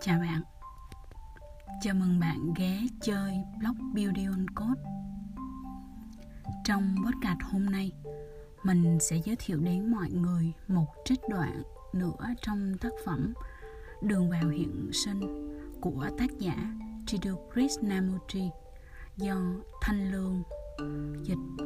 Chào 0.00 0.20
bạn. 0.20 0.42
Chào 1.80 1.94
mừng 1.94 2.20
bạn 2.20 2.54
ghé 2.56 2.80
chơi 3.00 3.32
blog 3.58 3.94
Beauty 3.94 4.24
on 4.24 4.46
Code. 4.48 4.82
Trong 6.64 6.96
podcast 7.04 7.38
hôm 7.42 7.66
nay, 7.66 7.92
Mình 8.62 8.98
sẽ 9.00 9.16
giới 9.16 9.36
thiệu 9.38 9.58
đến 9.58 9.90
mọi 9.90 10.10
người 10.10 10.52
một 10.68 10.86
trích 11.04 11.20
đoạn 11.28 11.62
nữa 11.92 12.26
trong 12.42 12.72
tác 12.80 12.92
phẩm 13.04 13.32
Đường 14.02 14.30
vào 14.30 14.48
hiện 14.48 14.90
sinh 14.92 15.20
của 15.80 16.06
tác 16.18 16.38
giả 16.38 16.74
Chidu 17.06 17.36
Krishnamurti 17.52 18.50
do 19.16 19.36
Thanh 19.80 20.12
Lương 20.12 20.42
dịch. 21.22 21.64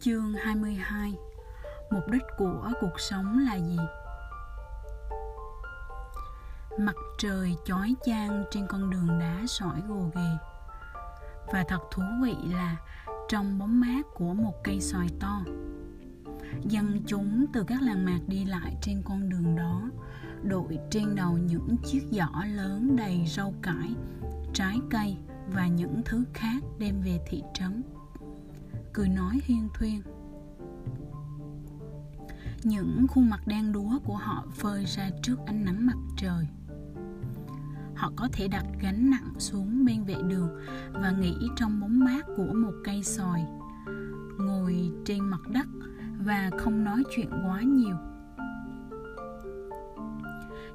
Chương 0.00 0.34
22 0.34 1.14
Mục 1.90 2.02
đích 2.12 2.22
của 2.38 2.72
cuộc 2.80 3.00
sống 3.00 3.38
là 3.38 3.54
gì? 3.54 3.78
Mặt 6.78 6.96
trời 7.18 7.56
chói 7.64 7.94
chang 8.04 8.44
trên 8.50 8.66
con 8.66 8.90
đường 8.90 9.18
đá 9.18 9.42
sỏi 9.46 9.82
gồ 9.88 10.10
ghề. 10.14 10.30
Và 11.52 11.64
thật 11.68 11.80
thú 11.90 12.02
vị 12.22 12.34
là 12.50 12.76
trong 13.28 13.58
bóng 13.58 13.80
mát 13.80 14.02
của 14.14 14.34
một 14.34 14.64
cây 14.64 14.80
xoài 14.80 15.08
to 15.20 15.42
Dân 16.62 17.02
chúng 17.06 17.46
từ 17.52 17.64
các 17.64 17.82
làng 17.82 18.04
mạc 18.04 18.20
đi 18.26 18.44
lại 18.44 18.76
trên 18.82 19.02
con 19.04 19.28
đường 19.28 19.56
đó 19.56 19.82
Đội 20.42 20.78
trên 20.90 21.14
đầu 21.14 21.38
những 21.38 21.76
chiếc 21.86 22.02
giỏ 22.10 22.42
lớn 22.54 22.96
đầy 22.96 23.24
rau 23.26 23.54
cải, 23.62 23.94
trái 24.52 24.78
cây 24.90 25.16
và 25.48 25.66
những 25.66 26.02
thứ 26.04 26.24
khác 26.34 26.62
đem 26.78 27.00
về 27.00 27.20
thị 27.26 27.42
trấn. 27.54 27.82
Cười 28.92 29.08
nói 29.08 29.40
hiên 29.44 29.68
thuyên. 29.74 30.02
Những 32.62 33.06
khuôn 33.08 33.30
mặt 33.30 33.46
đen 33.46 33.72
đúa 33.72 33.98
của 34.04 34.16
họ 34.16 34.44
phơi 34.54 34.84
ra 34.84 35.10
trước 35.22 35.36
ánh 35.46 35.64
nắng 35.64 35.86
mặt 35.86 35.96
trời 36.16 36.48
họ 37.96 38.12
có 38.16 38.28
thể 38.32 38.48
đặt 38.48 38.64
gánh 38.80 39.10
nặng 39.10 39.32
xuống 39.38 39.84
bên 39.84 40.04
vệ 40.04 40.16
đường 40.28 40.48
và 40.92 41.10
nghỉ 41.10 41.34
trong 41.56 41.80
bóng 41.80 42.04
mát 42.04 42.26
của 42.36 42.52
một 42.54 42.72
cây 42.84 43.02
sòi. 43.02 43.40
Ngồi 44.38 44.90
trên 45.04 45.24
mặt 45.24 45.40
đất 45.48 45.66
và 46.18 46.50
không 46.58 46.84
nói 46.84 47.02
chuyện 47.16 47.30
quá 47.30 47.60
nhiều. 47.62 47.96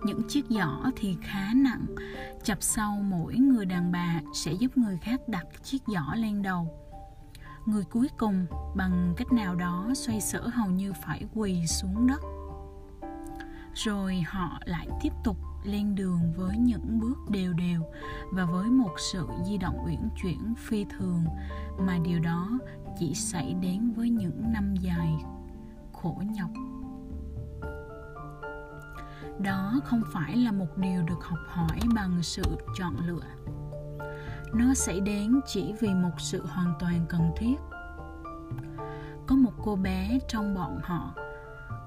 Những 0.03 0.21
chiếc 0.27 0.45
giỏ 0.49 0.91
thì 0.95 1.17
khá 1.21 1.53
nặng, 1.55 1.85
chập 2.43 2.57
sau 2.61 3.01
mỗi 3.03 3.35
người 3.35 3.65
đàn 3.65 3.91
bà 3.91 4.21
sẽ 4.33 4.51
giúp 4.51 4.77
người 4.77 4.97
khác 5.01 5.19
đặt 5.27 5.45
chiếc 5.63 5.81
giỏ 5.87 6.15
lên 6.15 6.41
đầu. 6.41 6.67
Người 7.65 7.83
cuối 7.83 8.07
cùng 8.17 8.45
bằng 8.75 9.13
cách 9.17 9.33
nào 9.33 9.55
đó 9.55 9.91
xoay 9.95 10.21
sở 10.21 10.47
hầu 10.47 10.69
như 10.69 10.93
phải 11.05 11.25
quỳ 11.33 11.67
xuống 11.67 12.07
đất. 12.07 12.21
Rồi 13.73 14.23
họ 14.27 14.59
lại 14.65 14.87
tiếp 15.01 15.13
tục 15.23 15.37
lên 15.63 15.95
đường 15.95 16.33
với 16.35 16.57
những 16.57 16.99
bước 16.99 17.29
đều 17.29 17.53
đều 17.53 17.81
và 18.31 18.45
với 18.45 18.69
một 18.69 18.93
sự 18.97 19.27
di 19.45 19.57
động 19.57 19.85
uyển 19.85 20.09
chuyển 20.21 20.53
phi 20.57 20.85
thường, 20.85 21.23
mà 21.79 21.97
điều 22.03 22.19
đó 22.19 22.49
chỉ 22.99 23.13
xảy 23.13 23.55
đến 23.61 23.91
với 23.91 24.09
những 24.09 24.53
năm 24.53 24.75
dài 24.75 25.15
khổ 25.93 26.21
nhọc. 26.35 26.49
Đó 29.39 29.79
không 29.85 30.01
phải 30.13 30.35
là 30.35 30.51
một 30.51 30.77
điều 30.77 31.03
được 31.03 31.23
học 31.23 31.39
hỏi 31.47 31.79
bằng 31.95 32.19
sự 32.21 32.43
chọn 32.75 32.95
lựa. 33.07 33.55
Nó 34.53 34.73
xảy 34.73 34.99
đến 34.99 35.39
chỉ 35.47 35.73
vì 35.79 35.93
một 35.93 36.11
sự 36.17 36.45
hoàn 36.45 36.73
toàn 36.79 37.05
cần 37.09 37.31
thiết. 37.37 37.55
Có 39.27 39.35
một 39.35 39.53
cô 39.63 39.75
bé 39.75 40.19
trong 40.27 40.55
bọn 40.55 40.79
họ, 40.83 41.13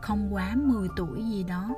không 0.02 0.34
quá 0.34 0.54
10 0.56 0.88
tuổi 0.96 1.24
gì 1.24 1.42
đó 1.42 1.70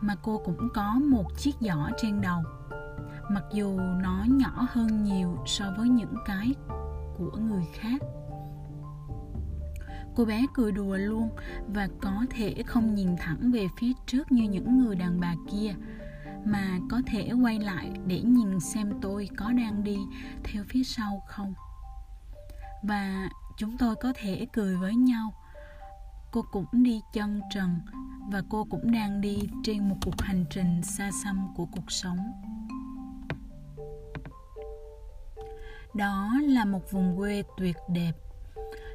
mà 0.00 0.14
cô 0.22 0.38
cũng 0.44 0.68
có 0.74 0.94
một 0.94 1.24
chiếc 1.38 1.54
giỏ 1.60 1.90
trên 2.02 2.20
đầu. 2.20 2.42
Mặc 3.30 3.44
dù 3.52 3.80
nó 4.02 4.24
nhỏ 4.28 4.66
hơn 4.70 5.04
nhiều 5.04 5.38
so 5.46 5.74
với 5.76 5.88
những 5.88 6.14
cái 6.26 6.54
của 7.18 7.30
người 7.36 7.64
khác. 7.72 8.02
Cô 10.14 10.24
bé 10.24 10.46
cười 10.54 10.72
đùa 10.72 10.96
luôn 10.96 11.28
và 11.66 11.88
có 12.00 12.26
thể 12.30 12.62
không 12.66 12.94
nhìn 12.94 13.16
thẳng 13.16 13.50
về 13.52 13.68
phía 13.78 13.92
trước 14.06 14.32
như 14.32 14.42
những 14.42 14.78
người 14.78 14.96
đàn 14.96 15.20
bà 15.20 15.34
kia, 15.50 15.74
mà 16.44 16.78
có 16.90 17.02
thể 17.06 17.30
quay 17.42 17.58
lại 17.58 17.90
để 18.06 18.20
nhìn 18.20 18.60
xem 18.60 18.92
tôi 19.02 19.28
có 19.36 19.52
đang 19.52 19.84
đi 19.84 19.98
theo 20.44 20.64
phía 20.68 20.84
sau 20.84 21.22
không. 21.28 21.54
Và 22.82 23.28
chúng 23.56 23.78
tôi 23.78 23.96
có 23.96 24.12
thể 24.16 24.46
cười 24.52 24.76
với 24.76 24.94
nhau. 24.94 25.32
Cô 26.32 26.42
cũng 26.52 26.66
đi 26.72 27.00
chân 27.12 27.40
trần 27.54 27.80
và 28.32 28.42
cô 28.50 28.64
cũng 28.70 28.92
đang 28.92 29.20
đi 29.20 29.38
trên 29.64 29.88
một 29.88 29.96
cuộc 30.04 30.20
hành 30.20 30.44
trình 30.50 30.82
xa 30.82 31.10
xăm 31.24 31.48
của 31.56 31.66
cuộc 31.66 31.90
sống. 31.92 32.18
Đó 35.94 36.32
là 36.42 36.64
một 36.64 36.92
vùng 36.92 37.16
quê 37.16 37.42
tuyệt 37.56 37.76
đẹp 37.88 38.12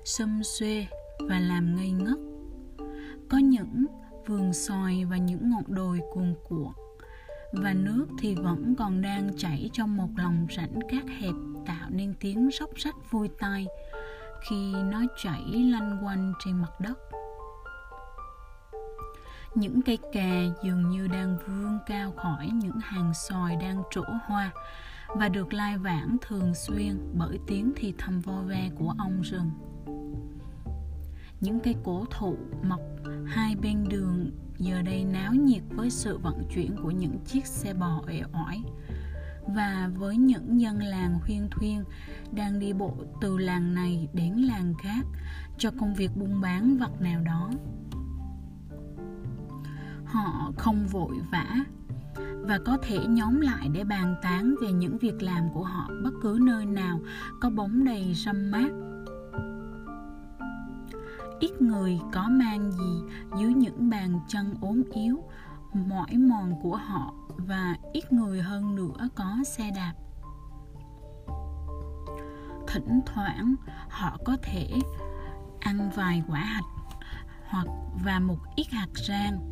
xum 0.06 0.42
xuê 0.42 0.88
và 1.30 1.40
làm 1.40 1.76
ngây 1.76 1.92
ngất. 1.92 2.18
Có 3.30 3.38
những 3.38 3.86
vườn 4.26 4.54
xoài 4.54 5.06
và 5.06 5.18
những 5.18 5.50
ngọn 5.50 5.64
đồi 5.68 6.02
cuồn 6.14 6.36
cuộn, 6.50 6.72
và 7.54 7.74
nước 7.74 8.08
thì 8.20 8.36
vẫn 8.36 8.76
còn 8.76 9.02
đang 9.02 9.32
chảy 9.38 9.70
trong 9.74 9.98
một 9.98 10.10
lòng 10.18 10.48
rãnh 10.58 10.80
cát 10.90 11.04
hẹp 11.20 11.34
tạo 11.66 11.90
nên 11.90 12.14
tiếng 12.20 12.50
róc 12.60 12.70
rách 12.76 13.12
vui 13.12 13.30
tai 13.40 13.68
khi 14.50 14.74
nó 14.74 15.02
chảy 15.24 15.44
lanh 15.54 16.06
quanh 16.06 16.34
trên 16.46 16.54
mặt 16.58 16.80
đất 16.80 17.11
những 19.56 19.82
cây 19.82 19.98
cà 20.14 20.44
dường 20.64 20.90
như 20.90 21.08
đang 21.08 21.38
vươn 21.38 21.80
cao 21.88 22.12
khỏi 22.12 22.50
những 22.54 22.80
hàng 22.82 23.14
xoài 23.14 23.56
đang 23.56 23.84
trổ 23.92 24.04
hoa 24.26 24.52
và 25.08 25.30
được 25.30 25.54
lai 25.54 25.78
vãng 25.78 26.18
thường 26.22 26.56
xuyên 26.56 26.98
bởi 27.14 27.40
tiếng 27.48 27.74
thì 27.76 27.94
thầm 27.98 28.20
vo 28.20 28.42
ve 28.42 28.70
của 28.80 28.94
ong 28.98 29.22
rừng. 29.22 29.52
Những 31.42 31.60
cây 31.60 31.76
cổ 31.84 32.06
thụ 32.12 32.38
mọc 32.64 32.82
hai 33.26 33.56
bên 33.56 33.90
đường 33.90 34.32
giờ 34.58 34.82
đây 34.82 35.06
náo 35.06 35.34
nhiệt 35.34 35.64
với 35.70 35.90
sự 35.90 36.18
vận 36.18 36.44
chuyển 36.56 36.76
của 36.84 36.92
những 36.92 37.20
chiếc 37.26 37.46
xe 37.46 37.74
bò 37.74 38.04
ệ 38.08 38.22
oải 38.34 38.62
và 39.48 39.90
với 39.96 40.18
những 40.18 40.62
dân 40.62 40.84
làng 40.84 41.20
huyên 41.26 41.50
thuyên 41.52 41.84
đang 42.32 42.60
đi 42.60 42.74
bộ 42.74 42.94
từ 43.22 43.38
làng 43.38 43.74
này 43.74 44.08
đến 44.14 44.34
làng 44.34 44.74
khác 44.84 45.06
cho 45.58 45.72
công 45.80 45.94
việc 45.94 46.12
buôn 46.16 46.42
bán 46.42 46.78
vật 46.78 47.02
nào 47.02 47.22
đó 47.22 47.52
họ 50.12 50.52
không 50.58 50.88
vội 50.88 51.18
vã 51.32 51.46
và 52.42 52.60
có 52.66 52.78
thể 52.82 53.00
nhóm 53.08 53.42
lại 53.42 53.70
để 53.74 53.84
bàn 53.84 54.16
tán 54.22 54.56
về 54.62 54.72
những 54.72 54.98
việc 54.98 55.22
làm 55.22 55.50
của 55.54 55.64
họ 55.64 55.90
bất 56.04 56.12
cứ 56.22 56.40
nơi 56.42 56.66
nào 56.66 57.00
có 57.42 57.50
bóng 57.50 57.84
đầy 57.84 58.14
râm 58.14 58.52
mát. 58.52 58.70
Ít 61.40 61.62
người 61.62 62.00
có 62.14 62.28
mang 62.30 62.72
gì 62.72 63.02
dưới 63.40 63.54
những 63.54 63.90
bàn 63.90 64.20
chân 64.28 64.56
ốm 64.62 64.84
yếu, 64.94 65.24
mỏi 65.74 66.18
mòn 66.18 66.54
của 66.64 66.76
họ 66.76 67.14
và 67.38 67.76
ít 67.94 68.14
người 68.14 68.42
hơn 68.42 68.76
nữa 68.76 69.10
có 69.16 69.38
xe 69.46 69.72
đạp. 69.76 69.94
Thỉnh 72.68 73.02
thoảng, 73.06 73.56
họ 73.90 74.18
có 74.26 74.38
thể 74.44 74.70
ăn 75.60 75.90
vài 75.96 76.24
quả 76.28 76.40
hạch 76.40 76.66
hoặc 77.48 77.68
và 78.06 78.20
một 78.20 78.38
ít 78.56 78.68
hạt 78.72 78.88
rang 79.08 79.51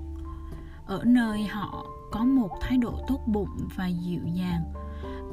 ở 0.89 1.03
nơi 1.05 1.43
họ 1.43 1.85
có 2.11 2.23
một 2.23 2.49
thái 2.61 2.77
độ 2.77 2.99
tốt 3.07 3.19
bụng 3.27 3.67
và 3.75 3.87
dịu 3.87 4.21
dàng, 4.33 4.73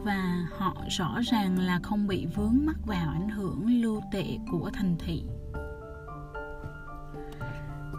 và 0.04 0.46
họ 0.58 0.74
rõ 0.88 1.20
ràng 1.22 1.58
là 1.58 1.80
không 1.82 2.06
bị 2.06 2.26
vướng 2.26 2.58
mắc 2.66 2.76
vào 2.86 3.08
ảnh 3.08 3.28
hưởng 3.28 3.66
lưu 3.66 4.00
tệ 4.12 4.38
của 4.50 4.70
thành 4.72 4.96
thị. 4.98 5.24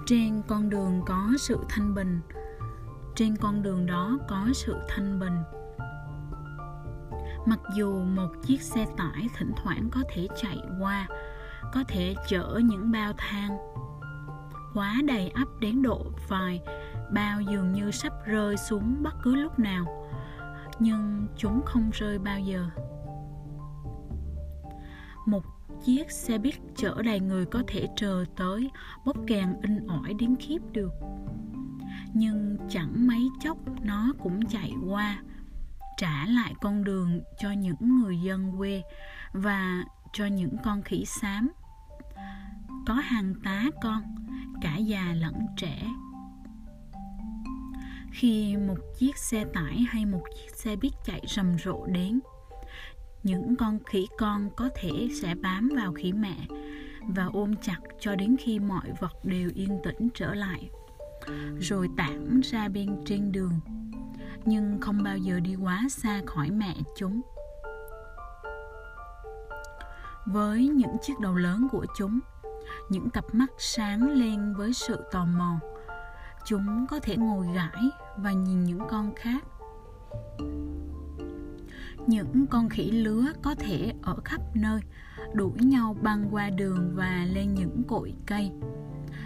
Trên 0.06 0.42
con 0.48 0.70
đường 0.70 1.02
có 1.06 1.30
sự 1.40 1.58
thanh 1.70 1.96
bình, 1.96 2.22
trên 3.16 3.36
con 3.36 3.64
đường 3.64 3.86
đó 3.86 4.18
có 4.28 4.48
sự 4.54 4.76
thanh 4.90 5.20
bình. 5.20 5.38
Mặc 7.46 7.60
dù 7.76 8.04
một 8.04 8.30
chiếc 8.44 8.62
xe 8.62 8.86
tải 8.98 9.28
thỉnh 9.38 9.52
thoảng 9.64 9.90
có 9.92 10.02
thể 10.14 10.28
chạy 10.42 10.58
qua, 10.82 11.08
có 11.74 11.84
thể 11.88 12.16
chở 12.28 12.62
những 12.64 12.92
bao 12.92 13.14
than 13.18 13.58
quá 14.74 14.96
đầy 15.08 15.30
ắp 15.30 15.48
đến 15.60 15.82
độ 15.82 16.06
vài 16.28 16.62
bao 17.12 17.42
dường 17.42 17.74
như 17.74 17.92
sắp 17.92 18.14
rơi 18.26 18.58
xuống 18.58 19.04
bất 19.04 19.14
cứ 19.24 19.36
lúc 19.36 19.60
nào, 19.60 19.86
nhưng 20.80 21.28
chúng 21.38 21.62
không 21.66 21.90
rơi 21.94 22.20
bao 22.20 22.40
giờ. 22.40 22.70
Một 25.26 25.44
chiếc 25.86 26.12
xe 26.12 26.38
buýt 26.38 26.56
chở 26.76 27.02
đầy 27.06 27.20
người 27.20 27.46
có 27.46 27.64
thể 27.68 27.88
chờ 27.96 28.26
tới, 28.36 28.72
bốc 29.06 29.18
kèn 29.28 29.54
in 29.62 29.88
ỏi 29.88 30.14
đến 30.20 30.36
khiếp 30.40 30.60
được. 30.72 30.92
Nhưng 32.14 32.58
chẳng 32.70 33.08
mấy 33.08 33.30
chốc 33.40 33.58
nó 33.82 34.14
cũng 34.24 34.46
chạy 34.46 34.74
qua, 34.90 35.24
trả 35.98 36.26
lại 36.26 36.54
con 36.62 36.84
đường 36.84 37.22
cho 37.40 37.52
những 37.52 38.00
người 38.00 38.18
dân 38.18 38.52
quê 38.58 38.84
và 39.34 39.84
cho 40.14 40.26
những 40.26 40.56
con 40.64 40.82
khỉ 40.82 41.06
xám. 41.06 41.50
Có 42.86 42.94
hàng 42.94 43.34
tá 43.44 43.64
con, 43.82 44.02
cả 44.62 44.78
già 44.78 45.14
lẫn 45.14 45.36
trẻ 45.58 45.84
khi 48.12 48.58
một 48.58 48.78
chiếc 48.98 49.18
xe 49.18 49.46
tải 49.54 49.86
hay 49.90 50.06
một 50.06 50.24
chiếc 50.36 50.56
xe 50.56 50.76
buýt 50.76 50.94
chạy 51.06 51.22
rầm 51.28 51.58
rộ 51.66 51.86
đến. 51.86 52.20
Những 53.24 53.56
con 53.56 53.80
khỉ 53.86 54.08
con 54.18 54.50
có 54.56 54.70
thể 54.76 54.92
sẽ 55.22 55.36
bám 55.36 55.70
vào 55.76 55.94
khỉ 55.94 56.14
mẹ 56.14 56.38
và 57.08 57.30
ôm 57.34 57.56
chặt 57.62 57.78
cho 58.00 58.16
đến 58.16 58.36
khi 58.40 58.60
mọi 58.60 58.92
vật 59.00 59.14
đều 59.24 59.50
yên 59.56 59.80
tĩnh 59.84 60.10
trở 60.14 60.34
lại, 60.34 60.70
rồi 61.60 61.88
tản 61.98 62.42
ra 62.44 62.68
bên 62.70 63.04
trên 63.06 63.32
đường. 63.32 63.60
Nhưng 64.46 64.78
không 64.82 65.04
bao 65.04 65.18
giờ 65.18 65.40
đi 65.40 65.56
quá 65.56 65.84
xa 65.90 66.22
khỏi 66.26 66.52
mẹ 66.52 66.76
chúng. 66.98 67.22
Với 70.26 70.68
những 70.68 70.98
chiếc 71.02 71.20
đầu 71.20 71.36
lớn 71.36 71.68
của 71.72 71.86
chúng, 71.98 72.20
những 72.90 73.10
cặp 73.10 73.26
mắt 73.34 73.52
sáng 73.58 74.10
lên 74.10 74.54
với 74.54 74.74
sự 74.74 75.04
tò 75.12 75.26
mò 75.26 75.60
chúng 76.48 76.86
có 76.90 77.00
thể 77.00 77.18
ngồi 77.18 77.48
gãi 77.54 77.90
và 78.18 78.32
nhìn 78.32 78.64
những 78.64 78.82
con 78.90 79.14
khác. 79.16 79.44
Những 82.08 82.46
con 82.50 82.70
khỉ 82.70 82.92
lứa 82.92 83.26
có 83.42 83.56
thể 83.56 83.94
ở 84.02 84.16
khắp 84.26 84.42
nơi, 84.56 84.82
đuổi 85.34 85.60
nhau 85.60 85.96
băng 86.02 86.28
qua 86.32 86.50
đường 86.50 86.92
và 86.96 87.26
lên 87.34 87.54
những 87.54 87.84
cội 87.88 88.14
cây, 88.26 88.52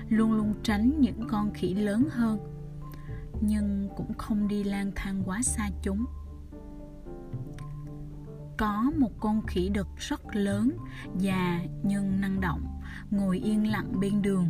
luôn 0.09 0.33
luôn 0.33 0.53
tránh 0.63 0.93
những 0.99 1.27
con 1.27 1.53
khỉ 1.53 1.73
lớn 1.73 2.07
hơn, 2.11 2.39
nhưng 3.41 3.89
cũng 3.97 4.13
không 4.13 4.47
đi 4.47 4.63
lang 4.63 4.91
thang 4.95 5.23
quá 5.25 5.41
xa 5.41 5.69
chúng. 5.81 6.05
Có 8.57 8.91
một 8.97 9.11
con 9.19 9.41
khỉ 9.47 9.69
đực 9.69 9.87
rất 9.97 10.35
lớn, 10.35 10.77
già 11.17 11.61
nhưng 11.83 12.21
năng 12.21 12.41
động, 12.41 12.81
ngồi 13.11 13.39
yên 13.39 13.71
lặng 13.71 13.99
bên 13.99 14.21
đường, 14.21 14.47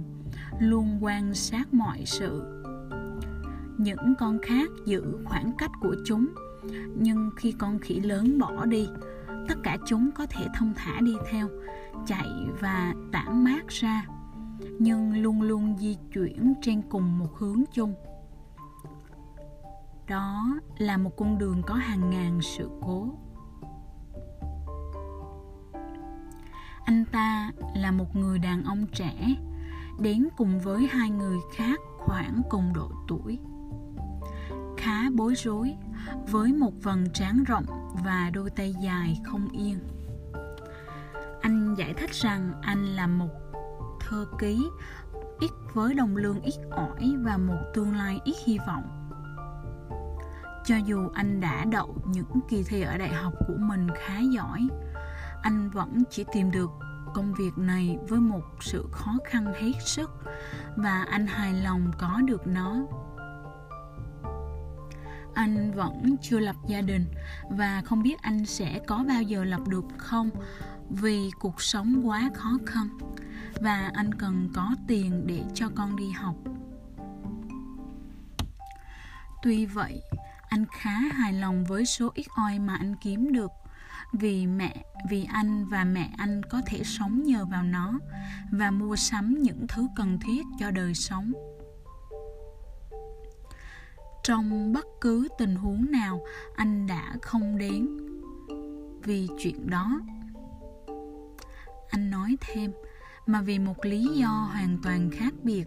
luôn 0.60 1.04
quan 1.04 1.34
sát 1.34 1.74
mọi 1.74 2.04
sự 2.06 2.61
những 3.84 4.14
con 4.20 4.40
khác 4.42 4.70
giữ 4.86 5.18
khoảng 5.26 5.52
cách 5.58 5.72
của 5.82 5.96
chúng. 6.06 6.28
Nhưng 6.96 7.30
khi 7.36 7.52
con 7.52 7.80
khỉ 7.80 8.00
lớn 8.00 8.40
bỏ 8.40 8.66
đi, 8.66 8.88
tất 9.48 9.56
cả 9.64 9.78
chúng 9.86 10.10
có 10.16 10.26
thể 10.26 10.48
thông 10.58 10.74
thả 10.76 11.00
đi 11.02 11.14
theo, 11.32 11.48
chạy 12.06 12.28
và 12.60 12.94
tản 13.12 13.44
mát 13.44 13.68
ra, 13.68 14.06
nhưng 14.80 15.22
luôn 15.22 15.42
luôn 15.42 15.78
di 15.78 15.98
chuyển 16.14 16.54
trên 16.62 16.82
cùng 16.90 17.20
một 17.20 17.38
hướng 17.38 17.64
chung. 17.74 17.94
Đó 20.08 20.60
là 20.78 20.98
một 20.98 21.18
con 21.18 21.38
đường 21.38 21.62
có 21.68 21.74
hàng 21.74 22.10
ngàn 22.10 22.40
sự 22.42 22.70
cố. 22.82 23.10
Anh 26.86 27.06
ta 27.12 27.52
là 27.76 27.92
một 27.92 28.16
người 28.16 28.40
đàn 28.40 28.64
ông 28.64 28.86
trẻ, 28.94 29.36
đến 30.00 30.28
cùng 30.38 30.60
với 30.60 30.88
hai 30.88 31.10
người 31.10 31.38
khác 31.56 31.80
khoảng 31.98 32.42
cùng 32.50 32.74
độ 32.74 32.92
tuổi 33.08 33.40
bối 35.16 35.34
rối 35.36 35.76
với 36.28 36.54
một 36.54 36.74
vầng 36.84 37.06
trán 37.14 37.44
rộng 37.44 37.66
và 38.04 38.30
đôi 38.34 38.50
tay 38.50 38.76
dài 38.84 39.22
không 39.26 39.50
yên. 39.52 39.80
Anh 41.42 41.76
giải 41.76 41.94
thích 41.94 42.12
rằng 42.14 42.54
anh 42.62 42.86
là 42.86 43.08
một 43.08 43.30
thơ 44.00 44.26
ký, 44.40 44.70
ít 45.40 45.52
với 45.74 45.94
đồng 45.94 46.16
lương 46.16 46.42
ít 46.42 46.54
ỏi 46.72 47.16
và 47.24 47.38
một 47.38 47.60
tương 47.74 47.96
lai 47.96 48.20
ít 48.26 48.36
hy 48.46 48.58
vọng. 48.68 49.12
Cho 50.66 50.76
dù 50.76 51.10
anh 51.14 51.42
đã 51.42 51.66
đậu 51.66 51.96
những 52.06 52.40
kỳ 52.50 52.64
thi 52.64 52.82
ở 52.82 52.98
đại 52.98 53.14
học 53.14 53.34
của 53.48 53.58
mình 53.58 53.88
khá 53.96 54.20
giỏi, 54.20 54.68
anh 55.42 55.70
vẫn 55.70 56.04
chỉ 56.10 56.26
tìm 56.34 56.52
được 56.52 56.72
công 57.14 57.34
việc 57.34 57.58
này 57.58 57.98
với 58.10 58.20
một 58.20 58.44
sự 58.60 58.88
khó 58.92 59.18
khăn 59.26 59.54
hết 59.54 59.74
sức 59.86 60.12
và 60.76 61.06
anh 61.10 61.28
hài 61.28 61.54
lòng 61.54 61.92
có 61.98 62.22
được 62.26 62.48
nó 62.48 62.76
anh 65.34 65.72
vẫn 65.72 66.16
chưa 66.22 66.40
lập 66.40 66.56
gia 66.68 66.82
đình 66.82 67.06
và 67.50 67.82
không 67.86 68.04
biết 68.04 68.22
anh 68.22 68.46
sẽ 68.46 68.80
có 68.88 69.04
bao 69.08 69.22
giờ 69.22 69.44
lập 69.44 69.62
được 69.68 69.86
không? 69.98 70.30
Vì 70.90 71.32
cuộc 71.40 71.62
sống 71.62 72.02
quá 72.04 72.30
khó 72.34 72.58
khăn 72.66 72.88
và 73.62 73.92
anh 73.94 74.14
cần 74.14 74.50
có 74.54 74.76
tiền 74.88 75.28
để 75.28 75.44
cho 75.54 75.70
con 75.76 75.96
đi 75.96 76.12
học. 76.12 76.36
Tuy 79.44 79.66
vậy, 79.66 80.02
anh 80.50 80.66
khá 80.72 81.00
hài 81.14 81.34
lòng 81.34 81.66
với 81.66 81.86
số 81.86 82.12
ít 82.14 82.26
oi 82.36 82.60
mà 82.60 82.76
anh 82.76 82.96
kiếm 82.96 83.34
được. 83.34 83.52
Vì 84.14 84.48
mẹ, 84.48 84.86
vì 85.10 85.24
anh 85.24 85.66
và 85.66 85.84
mẹ 85.84 86.10
anh 86.18 86.42
có 86.44 86.62
thể 86.66 86.84
sống 86.84 87.24
nhờ 87.24 87.46
vào 87.46 87.64
nó 87.64 88.00
và 88.52 88.72
mua 88.72 88.96
sắm 88.96 89.42
những 89.42 89.66
thứ 89.68 89.88
cần 89.96 90.20
thiết 90.20 90.46
cho 90.60 90.72
đời 90.72 90.94
sống 90.94 91.32
trong 94.24 94.74
bất 94.74 94.86
cứ 95.02 95.28
tình 95.38 95.56
huống 95.56 95.92
nào 95.92 96.22
anh 96.56 96.88
đã 96.88 97.16
không 97.22 97.58
đến. 97.58 97.98
Vì 99.04 99.28
chuyện 99.44 99.70
đó, 99.70 100.00
anh 101.90 102.10
nói 102.10 102.38
thêm, 102.42 102.72
mà 103.26 103.42
vì 103.42 103.60
một 103.60 103.86
lý 103.86 104.08
do 104.08 104.50
hoàn 104.54 104.78
toàn 104.84 105.10
khác 105.12 105.34
biệt. 105.44 105.66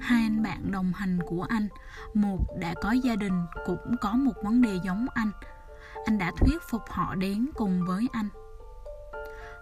Hai 0.00 0.22
anh 0.22 0.42
bạn 0.42 0.70
đồng 0.70 0.92
hành 0.94 1.18
của 1.26 1.42
anh, 1.42 1.68
một 2.14 2.46
đã 2.60 2.74
có 2.82 2.92
gia 2.92 3.16
đình 3.16 3.46
cũng 3.66 3.96
có 4.00 4.12
một 4.12 4.34
vấn 4.42 4.62
đề 4.62 4.78
giống 4.84 5.06
anh. 5.14 5.30
Anh 6.04 6.18
đã 6.18 6.32
thuyết 6.36 6.62
phục 6.70 6.82
họ 6.88 7.14
đến 7.14 7.46
cùng 7.54 7.84
với 7.86 8.08
anh 8.12 8.28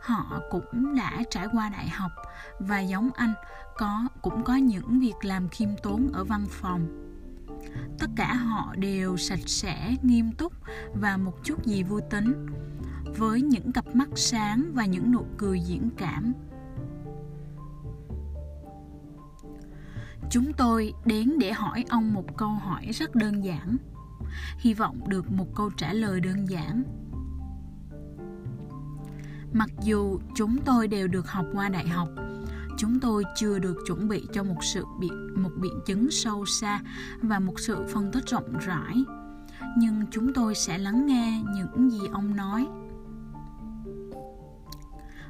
họ 0.03 0.41
cũng 0.51 0.95
đã 0.97 1.23
trải 1.31 1.47
qua 1.53 1.69
đại 1.69 1.89
học. 1.89 2.13
Và 2.59 2.81
giống 2.81 3.11
anh, 3.15 3.35
có, 3.77 4.09
cũng 4.23 4.45
có 4.45 4.57
những 4.57 5.01
việc 5.01 5.15
làm 5.23 5.49
khiêm 5.49 5.69
tốn 5.83 6.11
ở 6.13 6.25
văn 6.25 6.47
phòng. 6.51 7.09
Tất 7.99 8.11
cả 8.17 8.35
họ 8.35 8.75
đều 8.79 9.17
sạch 9.17 9.49
sẽ, 9.49 9.97
nghiêm 10.03 10.33
túc 10.33 10.53
và 10.95 11.17
một 11.17 11.45
chút 11.45 11.67
gì 11.67 11.83
vui 11.83 12.01
tính. 12.11 12.47
Với 13.17 13.43
những 13.43 13.73
cặp 13.73 13.97
mắt 13.97 14.09
sáng 14.15 14.71
và 14.75 14.87
những 14.87 15.13
nụ 15.13 15.27
cười 15.39 15.61
diễn 15.61 15.91
cảm. 15.97 16.33
Chúng 20.31 20.53
tôi 20.53 20.93
đến 21.05 21.39
để 21.39 21.53
hỏi 21.53 21.85
ông 21.89 22.15
một 22.15 22.37
câu 22.37 22.49
hỏi 22.49 22.87
rất 22.93 23.15
đơn 23.15 23.45
giản. 23.45 23.77
Hy 24.59 24.75
vọng 24.75 25.09
được 25.09 25.33
một 25.33 25.47
câu 25.55 25.71
trả 25.71 25.93
lời 25.93 26.21
đơn 26.21 26.49
giản 26.49 26.83
mặc 29.53 29.71
dù 29.83 30.19
chúng 30.35 30.59
tôi 30.65 30.89
đều 30.89 31.09
được 31.09 31.29
học 31.29 31.47
qua 31.53 31.69
đại 31.69 31.89
học, 31.89 32.09
chúng 32.79 33.01
tôi 33.01 33.25
chưa 33.37 33.59
được 33.59 33.77
chuẩn 33.87 34.09
bị 34.09 34.27
cho 34.33 34.43
một 34.43 34.59
sự 34.63 34.85
biện 35.01 35.43
một 35.43 35.51
biện 35.57 35.81
chứng 35.87 36.11
sâu 36.11 36.47
xa 36.47 36.81
và 37.23 37.39
một 37.39 37.61
sự 37.61 37.87
phân 37.93 38.13
tích 38.13 38.27
rộng 38.27 38.59
rãi. 38.61 39.05
Nhưng 39.77 40.05
chúng 40.11 40.35
tôi 40.35 40.55
sẽ 40.55 40.79
lắng 40.79 41.07
nghe 41.07 41.43
những 41.55 41.91
gì 41.91 42.01
ông 42.13 42.37
nói. 42.37 42.67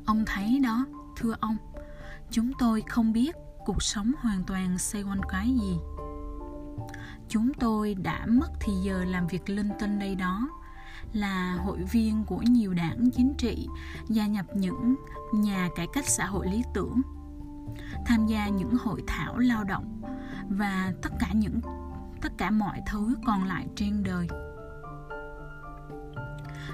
Ông 0.04 0.24
thấy 0.26 0.58
đó, 0.58 0.86
thưa 1.16 1.34
ông, 1.40 1.56
chúng 2.30 2.52
tôi 2.58 2.82
không 2.88 3.12
biết 3.12 3.36
cuộc 3.64 3.82
sống 3.82 4.12
hoàn 4.18 4.44
toàn 4.44 4.78
xoay 4.78 5.04
quanh 5.04 5.20
cái 5.28 5.46
gì. 5.46 5.78
Chúng 7.28 7.54
tôi 7.54 7.94
đã 7.94 8.26
mất 8.26 8.48
thì 8.60 8.72
giờ 8.72 9.04
làm 9.04 9.26
việc 9.26 9.48
linh 9.48 9.70
tinh 9.80 9.98
đây 9.98 10.14
đó 10.14 10.48
là 11.12 11.58
hội 11.64 11.78
viên 11.92 12.24
của 12.24 12.42
nhiều 12.42 12.74
đảng 12.74 13.10
chính 13.10 13.34
trị 13.38 13.66
gia 14.08 14.26
nhập 14.26 14.46
những 14.54 14.94
nhà 15.34 15.68
cải 15.76 15.86
cách 15.92 16.08
xã 16.08 16.26
hội 16.26 16.46
lý 16.46 16.62
tưởng, 16.74 17.00
tham 18.06 18.26
gia 18.26 18.48
những 18.48 18.74
hội 18.76 19.02
thảo 19.06 19.38
lao 19.38 19.64
động 19.64 20.00
và 20.48 20.92
tất 21.02 21.10
cả 21.20 21.32
những, 21.34 21.60
tất 22.20 22.32
cả 22.38 22.50
mọi 22.50 22.80
thứ 22.90 23.14
còn 23.26 23.44
lại 23.44 23.66
trên 23.76 24.02
đời. 24.02 24.28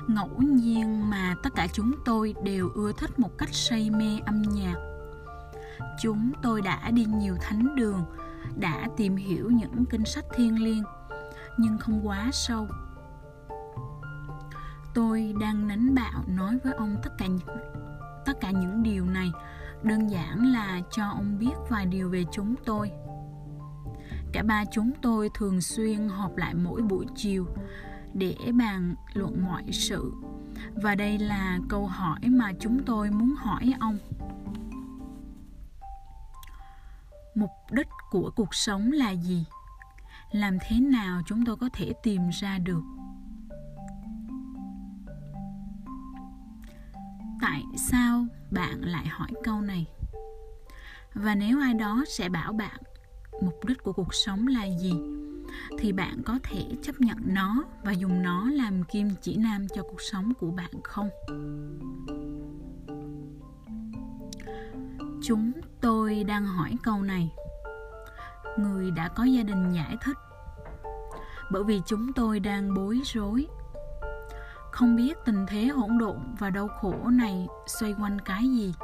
Ngẫu 0.06 0.42
nhiên 0.42 1.10
mà 1.10 1.34
tất 1.42 1.54
cả 1.54 1.66
chúng 1.72 1.92
tôi 2.04 2.34
đều 2.44 2.68
ưa 2.74 2.92
thích 2.98 3.18
một 3.18 3.38
cách 3.38 3.54
say 3.54 3.90
mê 3.90 4.20
âm 4.26 4.42
nhạc, 4.42 4.76
chúng 6.02 6.32
tôi 6.42 6.62
đã 6.62 6.90
đi 6.90 7.04
nhiều 7.04 7.36
thánh 7.40 7.76
đường, 7.76 8.04
đã 8.56 8.88
tìm 8.96 9.16
hiểu 9.16 9.50
những 9.50 9.84
kinh 9.90 10.04
sách 10.04 10.24
thiêng 10.34 10.62
liêng, 10.64 10.82
nhưng 11.58 11.78
không 11.78 12.06
quá 12.06 12.30
sâu 12.32 12.68
tôi 14.94 15.34
đang 15.40 15.68
nánh 15.68 15.94
bạo 15.94 16.24
nói 16.26 16.58
với 16.64 16.72
ông 16.72 16.96
tất 17.02 17.10
cả 17.18 17.26
những, 17.26 17.56
tất 18.26 18.32
cả 18.40 18.50
những 18.50 18.82
điều 18.82 19.04
này. 19.04 19.30
Đơn 19.82 20.10
giản 20.10 20.52
là 20.52 20.80
cho 20.90 21.08
ông 21.08 21.38
biết 21.38 21.54
vài 21.68 21.86
điều 21.86 22.10
về 22.10 22.24
chúng 22.32 22.54
tôi. 22.64 22.90
Cả 24.32 24.42
ba 24.42 24.64
chúng 24.72 24.90
tôi 25.02 25.30
thường 25.34 25.60
xuyên 25.60 26.08
họp 26.08 26.36
lại 26.36 26.54
mỗi 26.54 26.82
buổi 26.82 27.06
chiều 27.16 27.46
để 28.14 28.36
bàn 28.58 28.94
luận 29.14 29.44
mọi 29.44 29.64
sự. 29.72 30.12
Và 30.74 30.94
đây 30.94 31.18
là 31.18 31.58
câu 31.68 31.86
hỏi 31.86 32.20
mà 32.26 32.52
chúng 32.60 32.84
tôi 32.84 33.10
muốn 33.10 33.34
hỏi 33.38 33.74
ông. 33.80 33.98
Mục 37.34 37.50
đích 37.70 37.88
của 38.10 38.30
cuộc 38.36 38.54
sống 38.54 38.92
là 38.92 39.10
gì? 39.10 39.44
Làm 40.32 40.58
thế 40.68 40.80
nào 40.80 41.20
chúng 41.26 41.44
tôi 41.44 41.56
có 41.56 41.68
thể 41.72 41.92
tìm 42.02 42.28
ra 42.30 42.58
được? 42.58 42.82
Tại 47.40 47.64
sao 47.76 48.26
bạn 48.50 48.80
lại 48.84 49.06
hỏi 49.06 49.28
câu 49.44 49.60
này? 49.60 49.86
Và 51.14 51.34
nếu 51.34 51.60
ai 51.60 51.74
đó 51.74 52.04
sẽ 52.08 52.28
bảo 52.28 52.52
bạn 52.52 52.80
mục 53.42 53.64
đích 53.64 53.82
của 53.82 53.92
cuộc 53.92 54.14
sống 54.14 54.46
là 54.46 54.64
gì, 54.64 54.92
thì 55.78 55.92
bạn 55.92 56.22
có 56.24 56.38
thể 56.42 56.62
chấp 56.82 57.00
nhận 57.00 57.18
nó 57.24 57.64
và 57.84 57.92
dùng 57.92 58.22
nó 58.22 58.50
làm 58.50 58.84
kim 58.84 59.08
chỉ 59.22 59.36
nam 59.36 59.66
cho 59.74 59.82
cuộc 59.82 60.00
sống 60.00 60.32
của 60.34 60.50
bạn 60.50 60.70
không? 60.84 61.10
Chúng 65.22 65.52
tôi 65.80 66.24
đang 66.24 66.46
hỏi 66.46 66.76
câu 66.82 67.02
này. 67.02 67.30
Người 68.58 68.90
đã 68.90 69.08
có 69.08 69.24
gia 69.24 69.42
đình 69.42 69.72
giải 69.72 69.96
thích. 70.04 70.16
Bởi 71.52 71.64
vì 71.64 71.80
chúng 71.86 72.12
tôi 72.12 72.40
đang 72.40 72.74
bối 72.74 73.00
rối 73.04 73.46
không 74.78 74.96
biết 74.96 75.16
tình 75.24 75.46
thế 75.48 75.66
hỗn 75.66 75.98
độn 75.98 76.16
và 76.38 76.50
đau 76.50 76.68
khổ 76.68 76.94
này 77.10 77.46
xoay 77.66 77.94
quanh 78.00 78.18
cái 78.24 78.42
gì. 78.42 78.74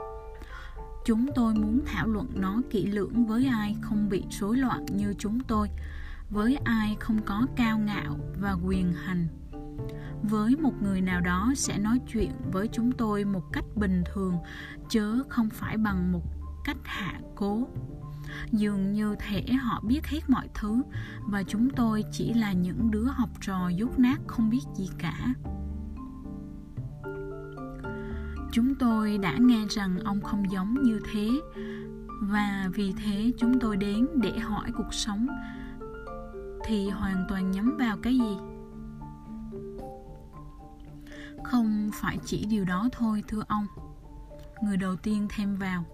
Chúng 1.04 1.26
tôi 1.34 1.54
muốn 1.54 1.80
thảo 1.86 2.06
luận 2.06 2.26
nó 2.34 2.60
kỹ 2.70 2.86
lưỡng 2.86 3.26
với 3.26 3.46
ai 3.46 3.76
không 3.80 4.08
bị 4.08 4.24
rối 4.30 4.56
loạn 4.56 4.86
như 4.92 5.14
chúng 5.18 5.40
tôi, 5.40 5.68
với 6.30 6.56
ai 6.64 6.96
không 7.00 7.22
có 7.22 7.46
cao 7.56 7.78
ngạo 7.78 8.18
và 8.40 8.52
quyền 8.64 8.92
hành. 8.92 9.28
Với 10.22 10.56
một 10.56 10.82
người 10.82 11.00
nào 11.00 11.20
đó 11.20 11.52
sẽ 11.56 11.78
nói 11.78 11.98
chuyện 12.12 12.30
với 12.52 12.68
chúng 12.72 12.92
tôi 12.92 13.24
một 13.24 13.52
cách 13.52 13.64
bình 13.76 14.02
thường, 14.12 14.38
chớ 14.88 15.14
không 15.28 15.48
phải 15.50 15.76
bằng 15.76 16.12
một 16.12 16.22
cách 16.64 16.78
hạ 16.84 17.20
cố. 17.36 17.68
Dường 18.52 18.92
như 18.92 19.16
thể 19.18 19.52
họ 19.52 19.80
biết 19.80 20.06
hết 20.06 20.30
mọi 20.30 20.48
thứ, 20.54 20.82
và 21.20 21.42
chúng 21.42 21.70
tôi 21.70 22.04
chỉ 22.12 22.34
là 22.34 22.52
những 22.52 22.90
đứa 22.90 23.06
học 23.06 23.30
trò 23.40 23.68
dốt 23.68 23.98
nát 23.98 24.20
không 24.26 24.50
biết 24.50 24.62
gì 24.76 24.90
cả 24.98 25.34
chúng 28.54 28.74
tôi 28.74 29.18
đã 29.18 29.36
nghe 29.40 29.66
rằng 29.68 29.98
ông 30.04 30.20
không 30.20 30.50
giống 30.50 30.82
như 30.82 31.00
thế. 31.12 31.30
Và 32.20 32.68
vì 32.74 32.92
thế 33.04 33.32
chúng 33.38 33.60
tôi 33.60 33.76
đến 33.76 34.06
để 34.14 34.38
hỏi 34.38 34.72
cuộc 34.76 34.94
sống. 34.94 35.26
Thì 36.64 36.88
hoàn 36.90 37.26
toàn 37.28 37.50
nhắm 37.50 37.76
vào 37.78 37.96
cái 38.02 38.18
gì? 38.18 38.36
Không 41.44 41.90
phải 41.94 42.18
chỉ 42.24 42.46
điều 42.46 42.64
đó 42.64 42.88
thôi, 42.92 43.24
thưa 43.28 43.42
ông. 43.48 43.66
Người 44.62 44.76
đầu 44.76 44.96
tiên 44.96 45.28
thêm 45.30 45.56
vào. 45.56 45.84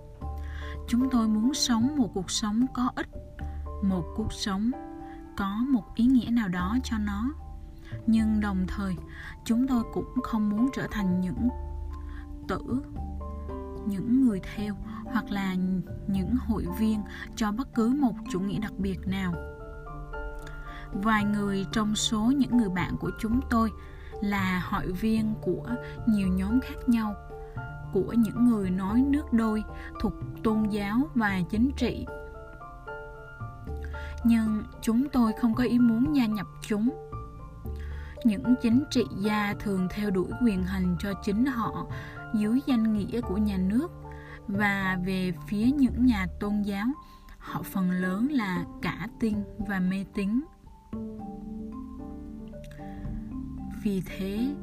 Chúng 0.88 1.10
tôi 1.10 1.28
muốn 1.28 1.54
sống 1.54 1.96
một 1.96 2.10
cuộc 2.14 2.30
sống 2.30 2.66
có 2.74 2.90
ích, 2.94 3.08
một 3.84 4.04
cuộc 4.16 4.32
sống 4.32 4.70
có 5.36 5.64
một 5.70 5.94
ý 5.94 6.04
nghĩa 6.04 6.30
nào 6.30 6.48
đó 6.48 6.76
cho 6.84 6.98
nó. 6.98 7.30
Nhưng 8.06 8.40
đồng 8.40 8.66
thời, 8.68 8.96
chúng 9.44 9.68
tôi 9.68 9.82
cũng 9.92 10.22
không 10.22 10.50
muốn 10.50 10.68
trở 10.74 10.86
thành 10.90 11.20
những 11.20 11.48
tử, 12.50 12.82
những 13.86 14.26
người 14.26 14.40
theo 14.54 14.74
hoặc 15.04 15.30
là 15.30 15.54
những 16.06 16.34
hội 16.46 16.66
viên 16.78 17.02
cho 17.36 17.52
bất 17.52 17.74
cứ 17.74 17.88
một 17.88 18.12
chủ 18.30 18.40
nghĩa 18.40 18.58
đặc 18.58 18.72
biệt 18.78 18.98
nào. 19.06 19.34
Vài 20.92 21.24
người 21.24 21.66
trong 21.72 21.94
số 21.94 22.20
những 22.36 22.56
người 22.56 22.68
bạn 22.68 22.96
của 23.00 23.10
chúng 23.20 23.40
tôi 23.50 23.70
là 24.22 24.62
hội 24.70 24.92
viên 24.92 25.34
của 25.42 25.66
nhiều 26.06 26.28
nhóm 26.28 26.60
khác 26.60 26.88
nhau, 26.88 27.14
của 27.92 28.12
những 28.18 28.44
người 28.44 28.70
nói 28.70 29.04
nước 29.08 29.32
đôi 29.32 29.64
thuộc 30.00 30.12
tôn 30.42 30.68
giáo 30.68 30.96
và 31.14 31.40
chính 31.50 31.70
trị. 31.76 32.06
Nhưng 34.24 34.62
chúng 34.82 35.08
tôi 35.08 35.32
không 35.40 35.54
có 35.54 35.64
ý 35.64 35.78
muốn 35.78 36.16
gia 36.16 36.26
nhập 36.26 36.46
chúng. 36.62 36.90
Những 38.24 38.54
chính 38.62 38.84
trị 38.90 39.04
gia 39.18 39.54
thường 39.60 39.88
theo 39.90 40.10
đuổi 40.10 40.28
quyền 40.42 40.64
hành 40.64 40.96
cho 40.98 41.12
chính 41.22 41.46
họ 41.46 41.86
dưới 42.34 42.60
danh 42.66 42.92
nghĩa 42.92 43.20
của 43.20 43.36
nhà 43.36 43.56
nước. 43.56 43.88
Và 44.46 44.98
về 45.04 45.32
phía 45.48 45.70
những 45.70 46.06
nhà 46.06 46.26
tôn 46.40 46.62
giáo, 46.62 46.86
họ 47.38 47.62
phần 47.62 47.90
lớn 47.90 48.28
là 48.30 48.64
cả 48.82 49.08
tin 49.20 49.34
và 49.58 49.80
mê 49.80 50.04
tín. 50.14 50.40
Vì 53.82 54.02
thế, 54.06 54.54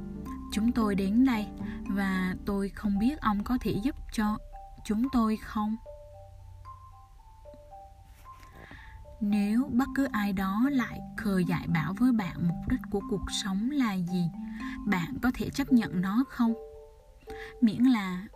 chúng 0.51 0.71
tôi 0.71 0.95
đến 0.95 1.25
đây 1.25 1.47
và 1.87 2.35
tôi 2.45 2.69
không 2.69 2.99
biết 2.99 3.21
ông 3.21 3.43
có 3.43 3.57
thể 3.61 3.71
giúp 3.83 3.95
cho 4.11 4.37
chúng 4.85 5.07
tôi 5.11 5.37
không? 5.37 5.75
Nếu 9.21 9.69
bất 9.73 9.87
cứ 9.95 10.07
ai 10.11 10.33
đó 10.33 10.69
lại 10.71 10.99
khờ 11.17 11.39
dại 11.39 11.67
bảo 11.67 11.93
với 11.99 12.11
bạn 12.11 12.35
mục 12.47 12.57
đích 12.69 12.79
của 12.91 13.01
cuộc 13.09 13.31
sống 13.43 13.69
là 13.71 13.93
gì, 13.93 14.29
bạn 14.85 15.17
có 15.21 15.31
thể 15.33 15.49
chấp 15.49 15.71
nhận 15.71 16.01
nó 16.01 16.23
không? 16.29 16.53
Miễn 17.61 17.83
là 17.83 18.27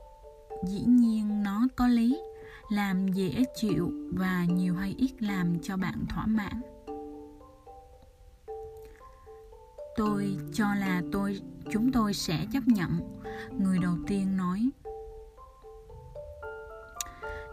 dĩ 0.63 0.79
nhiên 0.87 1.43
nó 1.43 1.67
có 1.75 1.87
lý, 1.87 2.21
làm 2.69 3.07
dễ 3.07 3.43
chịu 3.55 3.91
và 4.13 4.45
nhiều 4.45 4.75
hay 4.75 4.95
ít 4.97 5.11
làm 5.19 5.59
cho 5.59 5.77
bạn 5.77 6.05
thỏa 6.09 6.25
mãn. 6.25 6.61
Tôi 9.95 10.37
cho 10.53 10.75
là 10.75 11.01
tôi, 11.11 11.41
chúng 11.71 11.91
tôi 11.91 12.13
sẽ 12.13 12.45
chấp 12.53 12.67
nhận, 12.67 13.19
người 13.59 13.79
đầu 13.79 13.93
tiên 14.07 14.37
nói. 14.37 14.69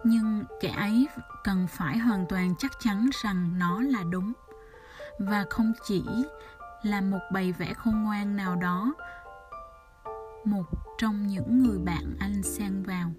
Nhưng 0.05 0.45
kẻ 0.61 0.69
ấy 0.69 1.07
cần 1.45 1.67
phải 1.71 1.99
hoàn 1.99 2.27
toàn 2.27 2.55
chắc 2.59 2.73
chắn 2.81 3.11
rằng 3.23 3.59
nó 3.59 3.81
là 3.81 4.03
đúng. 4.11 4.33
Và 5.19 5.45
không 5.51 5.73
chỉ 5.85 6.05
là 6.83 7.01
một 7.01 7.19
bày 7.33 7.53
vẽ 7.53 7.75
khôn 7.75 8.03
ngoan 8.05 8.37
nào 8.37 8.57
đó 8.57 8.95
một 10.51 10.65
trong 10.99 11.27
những 11.27 11.63
người 11.63 11.79
bạn 11.79 12.17
anh 12.19 12.43
xen 12.43 12.83
vào. 12.83 13.13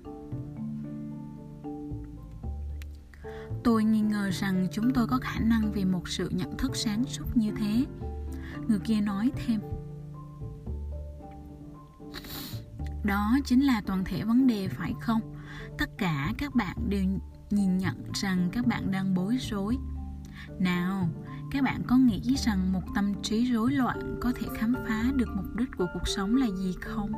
Tôi 3.63 3.83
nghi 3.83 4.01
ngờ 4.01 4.29
rằng 4.33 4.67
chúng 4.71 4.93
tôi 4.93 5.07
có 5.07 5.17
khả 5.21 5.39
năng 5.39 5.71
vì 5.71 5.85
một 5.85 6.09
sự 6.09 6.29
nhận 6.29 6.57
thức 6.57 6.75
sáng 6.75 7.03
suốt 7.05 7.37
như 7.37 7.51
thế. 7.51 7.85
Người 8.67 8.79
kia 8.79 9.01
nói 9.01 9.31
thêm. 9.35 9.61
Đó 13.03 13.37
chính 13.45 13.61
là 13.61 13.81
toàn 13.85 14.03
thể 14.05 14.23
vấn 14.23 14.47
đề, 14.47 14.67
phải 14.67 14.93
không? 15.01 15.21
Tất 15.77 15.97
cả 15.97 16.33
các 16.37 16.55
bạn 16.55 16.77
đều 16.89 17.03
nhìn 17.49 17.77
nhận 17.77 18.11
rằng 18.13 18.49
các 18.51 18.67
bạn 18.67 18.91
đang 18.91 19.13
bối 19.13 19.37
rối. 19.41 19.77
Nào 20.59 21.09
các 21.51 21.63
bạn 21.63 21.81
có 21.87 21.97
nghĩ 21.97 22.35
rằng 22.37 22.73
một 22.73 22.81
tâm 22.95 23.13
trí 23.23 23.51
rối 23.51 23.71
loạn 23.71 24.17
có 24.21 24.31
thể 24.35 24.47
khám 24.55 24.73
phá 24.87 25.03
được 25.15 25.29
mục 25.35 25.55
đích 25.55 25.69
của 25.77 25.85
cuộc 25.93 26.07
sống 26.07 26.35
là 26.35 26.47
gì 26.47 26.75
không? 26.81 27.11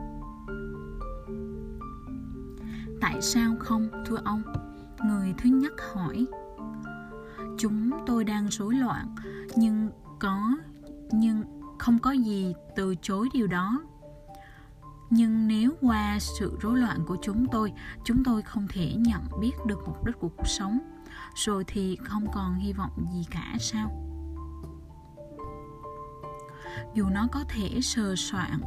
Tại 3.02 3.22
sao 3.22 3.56
không, 3.60 3.90
thưa 4.06 4.18
ông? 4.26 4.42
Người 5.06 5.34
thứ 5.38 5.50
nhất 5.50 5.74
hỏi. 5.94 6.26
Chúng 7.58 7.92
tôi 8.06 8.24
đang 8.24 8.48
rối 8.48 8.76
loạn, 8.76 9.16
nhưng 9.56 9.90
có, 10.20 10.58
nhưng 11.12 11.44
không 11.80 12.00
có 12.00 12.12
gì 12.12 12.54
từ 12.76 12.96
chối 13.02 13.30
điều 13.34 13.48
đó. 13.48 13.82
Nhưng 15.10 15.48
nếu 15.48 15.72
qua 15.82 16.18
sự 16.20 16.58
rối 16.62 16.78
loạn 16.78 17.00
của 17.08 17.18
chúng 17.22 17.46
tôi 17.52 17.74
chúng 18.04 18.24
tôi 18.24 18.42
không 18.42 18.68
thể 18.70 18.94
nhận 18.98 19.22
biết 19.42 19.54
được 19.68 19.80
mục 19.88 20.06
đích 20.06 20.20
của 20.20 20.30
cuộc 20.30 20.48
sống. 20.48 20.80
Rồi 21.36 21.64
thì 21.68 21.98
không 22.04 22.26
còn 22.34 22.56
hy 22.56 22.74
vọng 22.74 23.06
gì 23.14 23.26
cả, 23.32 23.56
sao? 23.60 24.11
Dù 26.94 27.10
nó 27.10 27.28
có 27.32 27.44
thể 27.50 27.82
sờ 27.82 28.16
soạn 28.16 28.62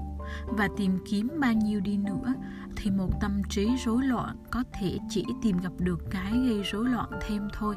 và 0.47 0.69
tìm 0.77 0.99
kiếm 1.07 1.31
bao 1.41 1.53
nhiêu 1.53 1.81
đi 1.81 1.97
nữa, 1.97 2.35
thì 2.77 2.91
một 2.91 3.11
tâm 3.21 3.43
trí 3.51 3.77
rối 3.77 4.03
loạn 4.05 4.37
có 4.51 4.65
thể 4.73 4.99
chỉ 5.09 5.25
tìm 5.43 5.59
gặp 5.59 5.73
được 5.79 6.01
cái 6.11 6.33
gây 6.33 6.63
rối 6.63 6.89
loạn 6.89 7.11
thêm 7.21 7.49
thôi. 7.53 7.77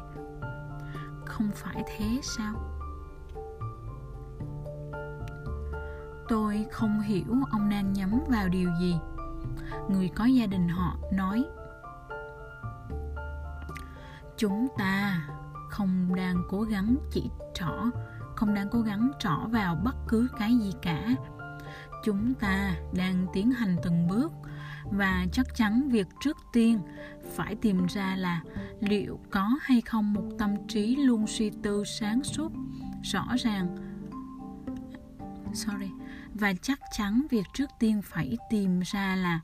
Không 1.26 1.50
phải 1.54 1.84
thế 1.86 2.20
sao? 2.22 2.54
Tôi 6.28 6.66
không 6.72 7.00
hiểu 7.00 7.24
ông 7.50 7.68
đang 7.68 7.92
nhắm 7.92 8.20
vào 8.28 8.48
điều 8.48 8.70
gì. 8.80 8.96
Người 9.90 10.08
có 10.08 10.24
gia 10.24 10.46
đình 10.46 10.68
họ 10.68 10.96
nói, 11.12 11.44
chúng 14.36 14.66
ta 14.78 15.22
không 15.70 16.14
đang 16.14 16.42
cố 16.48 16.62
gắng 16.62 16.96
chỉ 17.10 17.30
trỏ 17.54 17.84
không 18.38 18.54
đang 18.54 18.68
cố 18.70 18.80
gắng 18.80 19.10
trỏ 19.18 19.36
vào 19.50 19.74
bất 19.84 19.96
cứ 20.08 20.28
cái 20.38 20.56
gì 20.58 20.72
cả. 20.82 21.14
Chúng 22.04 22.34
ta 22.34 22.74
đang 22.96 23.26
tiến 23.32 23.50
hành 23.50 23.76
từng 23.84 24.08
bước 24.08 24.32
và 24.92 25.26
chắc 25.32 25.46
chắn 25.54 25.88
việc 25.88 26.06
trước 26.20 26.36
tiên 26.52 26.80
phải 27.34 27.54
tìm 27.54 27.86
ra 27.86 28.16
là 28.16 28.42
liệu 28.80 29.20
có 29.30 29.58
hay 29.60 29.80
không 29.80 30.12
một 30.12 30.24
tâm 30.38 30.54
trí 30.68 30.96
luôn 30.96 31.26
suy 31.26 31.50
tư 31.62 31.84
sáng 31.84 32.24
suốt, 32.24 32.52
rõ 33.02 33.26
ràng. 33.38 33.76
Sorry. 35.54 35.90
Và 36.34 36.52
chắc 36.62 36.78
chắn 36.96 37.26
việc 37.30 37.46
trước 37.54 37.70
tiên 37.78 38.02
phải 38.04 38.36
tìm 38.50 38.80
ra 38.80 39.16
là 39.16 39.40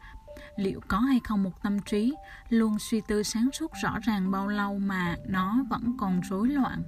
liệu 0.56 0.80
có 0.88 0.98
hay 0.98 1.20
không 1.24 1.42
một 1.42 1.62
tâm 1.62 1.78
trí 1.78 2.14
luôn 2.48 2.78
suy 2.78 3.00
tư 3.08 3.22
sáng 3.22 3.48
suốt 3.52 3.72
rõ 3.82 3.98
ràng 4.02 4.30
bao 4.30 4.48
lâu 4.48 4.78
mà 4.78 5.16
nó 5.26 5.64
vẫn 5.70 5.96
còn 5.98 6.20
rối 6.20 6.48
loạn. 6.48 6.82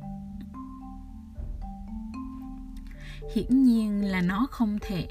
Hiển 3.37 3.65
nhiên 3.65 4.11
là 4.11 4.21
nó 4.21 4.47
không 4.51 4.79
thể. 4.81 5.07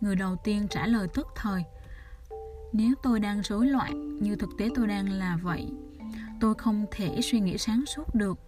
Người 0.00 0.16
đầu 0.16 0.36
tiên 0.44 0.66
trả 0.70 0.86
lời 0.86 1.08
tức 1.14 1.26
thời 1.34 1.64
nếu 2.72 2.94
tôi 3.02 3.20
đang 3.20 3.42
rối 3.42 3.66
loạn 3.66 4.18
như 4.18 4.36
thực 4.36 4.50
tế 4.58 4.68
tôi 4.74 4.86
đang 4.86 5.12
là 5.12 5.38
vậy 5.42 5.68
tôi 6.40 6.54
không 6.54 6.86
thể 6.90 7.20
suy 7.22 7.40
nghĩ 7.40 7.58
sáng 7.58 7.86
suốt 7.86 8.14
được. 8.14 8.38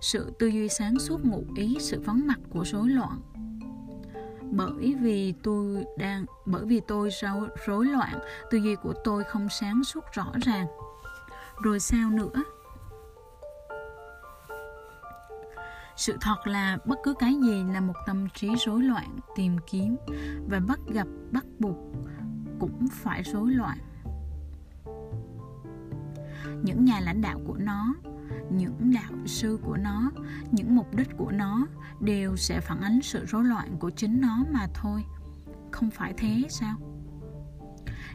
Sự 0.00 0.32
tư 0.38 0.46
duy 0.46 0.68
sáng 0.68 0.98
suốt 0.98 1.24
ngụ 1.24 1.44
ý 1.56 1.76
sự 1.80 2.00
vắng 2.00 2.26
mặt 2.26 2.38
của 2.50 2.64
rối 2.64 2.88
loạn. 2.88 3.20
Bởi 4.50 4.94
vì 5.00 5.34
tôi 5.42 5.84
đang 5.98 6.24
bởi 6.46 6.64
vì 6.64 6.80
tôi 6.88 7.10
rối, 7.22 7.48
rối 7.66 7.86
loạn 7.86 8.18
tư 8.50 8.58
duy 8.58 8.74
của 8.82 8.94
tôi 9.04 9.24
không 9.24 9.48
sáng 9.48 9.84
suốt 9.84 10.04
rõ 10.12 10.32
ràng. 10.44 10.66
Rồi 11.62 11.80
sao 11.80 12.10
nữa? 12.10 12.42
Sự 15.96 16.16
thật 16.20 16.46
là 16.46 16.78
bất 16.86 16.98
cứ 17.02 17.14
cái 17.18 17.34
gì 17.42 17.64
là 17.72 17.80
một 17.80 17.94
tâm 18.06 18.28
trí 18.34 18.48
rối 18.66 18.82
loạn, 18.82 19.18
tìm 19.36 19.56
kiếm 19.70 19.96
và 20.48 20.60
bắt 20.60 20.80
gặp, 20.88 21.06
bắt 21.32 21.44
buộc 21.58 21.76
cũng 22.60 22.86
phải 22.92 23.22
rối 23.22 23.50
loạn. 23.50 23.78
Những 26.62 26.84
nhà 26.84 27.00
lãnh 27.00 27.20
đạo 27.20 27.40
của 27.46 27.56
nó, 27.56 27.94
những 28.50 28.92
đạo 28.94 29.12
sư 29.26 29.58
của 29.62 29.76
nó, 29.76 30.10
những 30.50 30.76
mục 30.76 30.94
đích 30.94 31.16
của 31.16 31.30
nó 31.30 31.66
đều 32.00 32.36
sẽ 32.36 32.60
phản 32.60 32.80
ánh 32.80 33.02
sự 33.02 33.24
rối 33.24 33.44
loạn 33.44 33.76
của 33.78 33.90
chính 33.90 34.20
nó 34.20 34.44
mà 34.52 34.66
thôi. 34.74 35.04
Không 35.70 35.90
phải 35.90 36.14
thế 36.16 36.42
sao? 36.48 36.76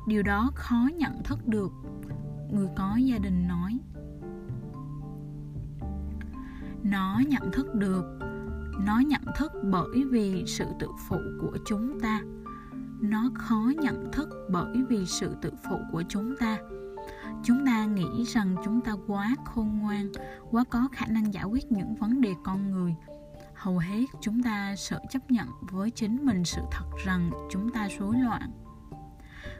Điều 0.07 0.23
đó 0.23 0.51
khó 0.55 0.89
nhận 0.97 1.23
thức 1.23 1.47
được, 1.47 1.71
người 2.51 2.67
có 2.75 2.95
gia 2.95 3.17
đình 3.17 3.47
nói 3.47 3.79
nó 6.83 7.21
nhận 7.27 7.51
thức 7.51 7.75
được. 7.75 8.05
Nó 8.85 8.99
nhận 8.99 9.21
thức 9.37 9.51
bởi 9.63 10.03
vì 10.11 10.43
sự 10.47 10.65
tự 10.79 10.87
phụ 11.09 11.17
của 11.41 11.57
chúng 11.65 11.99
ta. 11.99 12.21
Nó 13.01 13.29
khó 13.35 13.71
nhận 13.81 14.11
thức 14.11 14.29
bởi 14.49 14.77
vì 14.89 15.05
sự 15.05 15.35
tự 15.41 15.51
phụ 15.69 15.79
của 15.91 16.03
chúng 16.09 16.35
ta. 16.39 16.57
Chúng 17.43 17.65
ta 17.65 17.85
nghĩ 17.85 18.23
rằng 18.23 18.55
chúng 18.65 18.81
ta 18.81 18.91
quá 19.07 19.35
khôn 19.45 19.79
ngoan, 19.79 20.11
quá 20.51 20.63
có 20.69 20.87
khả 20.91 21.05
năng 21.05 21.33
giải 21.33 21.43
quyết 21.43 21.71
những 21.71 21.95
vấn 21.95 22.21
đề 22.21 22.33
con 22.43 22.71
người. 22.71 22.95
Hầu 23.53 23.77
hết 23.77 24.05
chúng 24.21 24.43
ta 24.43 24.75
sợ 24.75 24.99
chấp 25.09 25.31
nhận 25.31 25.47
với 25.61 25.89
chính 25.91 26.25
mình 26.25 26.45
sự 26.45 26.61
thật 26.71 26.85
rằng 27.05 27.31
chúng 27.51 27.69
ta 27.69 27.87
rối 27.99 28.15
loạn 28.17 28.51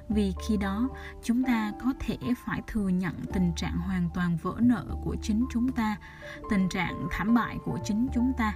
vì 0.10 0.34
khi 0.48 0.58
đó, 0.58 0.90
chúng 1.24 1.44
ta 1.44 1.72
có 1.84 1.94
thể 2.00 2.18
phải 2.46 2.62
thừa 2.68 2.88
nhận 2.88 3.14
tình 3.34 3.52
trạng 3.56 3.78
hoàn 3.78 4.10
toàn 4.14 4.38
vỡ 4.42 4.54
nợ 4.60 4.86
của 5.04 5.16
chính 5.22 5.46
chúng 5.52 5.72
ta, 5.72 5.96
tình 6.50 6.70
trạng 6.70 7.08
thảm 7.12 7.34
bại 7.34 7.58
của 7.66 7.80
chính 7.84 8.08
chúng 8.14 8.34
ta. 8.38 8.54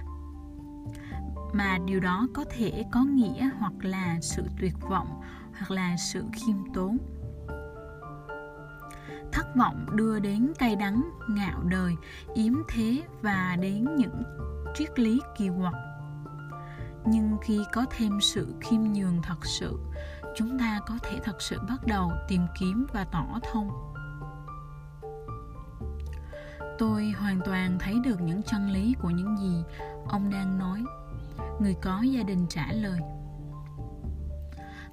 Mà 1.52 1.78
điều 1.86 2.00
đó 2.00 2.26
có 2.34 2.44
thể 2.50 2.84
có 2.90 3.04
nghĩa 3.04 3.50
hoặc 3.58 3.72
là 3.80 4.16
sự 4.20 4.42
tuyệt 4.60 4.74
vọng, 4.80 5.20
hoặc 5.58 5.70
là 5.70 5.96
sự 5.96 6.24
khiêm 6.32 6.56
tốn. 6.74 6.98
Thất 9.32 9.56
vọng 9.56 9.86
đưa 9.92 10.18
đến 10.18 10.52
cay 10.58 10.76
đắng, 10.76 11.10
ngạo 11.28 11.62
đời, 11.62 11.94
yếm 12.34 12.52
thế 12.68 13.02
và 13.22 13.56
đến 13.60 13.96
những 13.96 14.22
triết 14.74 14.98
lý 14.98 15.20
kỳ 15.38 15.48
quặc. 15.60 15.74
Nhưng 17.06 17.36
khi 17.42 17.60
có 17.72 17.86
thêm 17.90 18.20
sự 18.20 18.54
khiêm 18.60 18.80
nhường 18.80 19.22
thật 19.22 19.46
sự 19.46 19.78
chúng 20.36 20.58
ta 20.58 20.80
có 20.86 20.98
thể 21.02 21.20
thật 21.24 21.42
sự 21.42 21.58
bắt 21.68 21.86
đầu 21.86 22.12
tìm 22.28 22.42
kiếm 22.58 22.86
và 22.92 23.04
tỏ 23.04 23.26
thông. 23.52 23.70
Tôi 26.78 27.14
hoàn 27.18 27.40
toàn 27.44 27.78
thấy 27.80 28.00
được 28.04 28.20
những 28.20 28.42
chân 28.42 28.70
lý 28.70 28.94
của 29.00 29.10
những 29.10 29.36
gì 29.36 29.64
ông 30.08 30.30
đang 30.30 30.58
nói. 30.58 30.84
Người 31.60 31.74
có 31.82 32.02
gia 32.02 32.22
đình 32.22 32.46
trả 32.48 32.72
lời. 32.72 33.00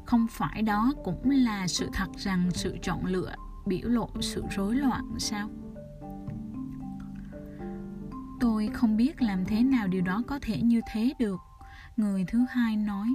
Không 0.05 0.27
phải 0.31 0.62
đó 0.62 0.93
cũng 1.03 1.29
là 1.29 1.67
sự 1.67 1.89
thật 1.93 2.07
rằng 2.17 2.51
sự 2.51 2.77
chọn 2.81 3.05
lựa 3.05 3.35
biểu 3.65 3.89
lộ 3.89 4.09
sự 4.21 4.43
rối 4.50 4.75
loạn 4.75 5.03
sao? 5.17 5.50
Tôi 8.39 8.69
không 8.73 8.97
biết 8.97 9.21
làm 9.21 9.45
thế 9.45 9.63
nào 9.63 9.88
điều 9.88 10.01
đó 10.01 10.23
có 10.27 10.39
thể 10.41 10.62
như 10.62 10.82
thế 10.91 11.13
được, 11.19 11.39
người 11.97 12.25
thứ 12.27 12.45
hai 12.49 12.75
nói 12.75 13.08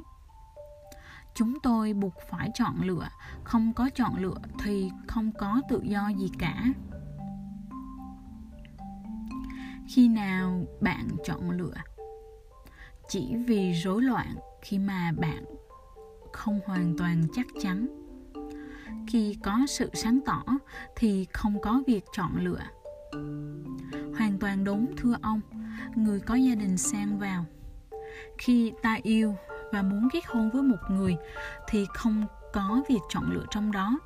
chúng 1.39 1.61
tôi 1.61 1.93
buộc 1.93 2.15
phải 2.31 2.51
chọn 2.55 2.75
lựa. 2.83 3.09
Không 3.45 3.73
có 3.73 3.91
chọn 3.95 4.17
lựa 4.17 4.39
thì 4.59 4.91
không 5.07 5.33
có 5.39 5.61
tự 5.69 5.81
do 5.85 6.09
gì 6.09 6.31
cả. 6.39 6.65
Khi 9.89 10.09
nào 10.09 10.67
bạn 10.81 11.09
chọn 11.25 11.51
lựa? 11.51 11.75
Chỉ 13.09 13.37
vì 13.47 13.73
rối 13.73 14.03
loạn 14.03 14.35
khi 14.63 14.79
mà 14.79 15.13
bạn 15.17 15.45
không 16.33 16.61
hoàn 16.67 16.97
toàn 16.99 17.23
chắc 17.33 17.47
chắn. 17.63 17.87
Khi 19.07 19.37
có 19.43 19.59
sự 19.69 19.91
sáng 19.95 20.21
tỏ 20.27 20.45
thì 20.97 21.27
không 21.33 21.61
có 21.61 21.83
việc 21.87 22.05
chọn 22.13 22.33
lựa. 22.45 22.63
Hoàn 24.19 24.39
toàn 24.41 24.65
đúng, 24.65 24.87
thưa 24.97 25.17
ông. 25.23 25.41
Người 25.95 26.21
có 26.21 26.35
gia 26.35 26.55
đình 26.55 26.77
sang 26.79 27.19
vào. 27.19 27.45
Khi 28.39 28.73
ta 28.83 28.99
yêu 29.03 29.35
và 29.73 29.83
muốn 29.83 30.09
kết 30.13 30.27
hôn 30.27 30.51
với 30.51 30.63
một 30.63 30.91
người 30.91 31.17
thì 31.69 31.87
không 31.95 32.25
có 32.53 32.83
việc 32.89 33.01
chọn 33.09 33.31
lựa 33.33 33.45
trong 33.51 33.73
đó. 33.73 33.99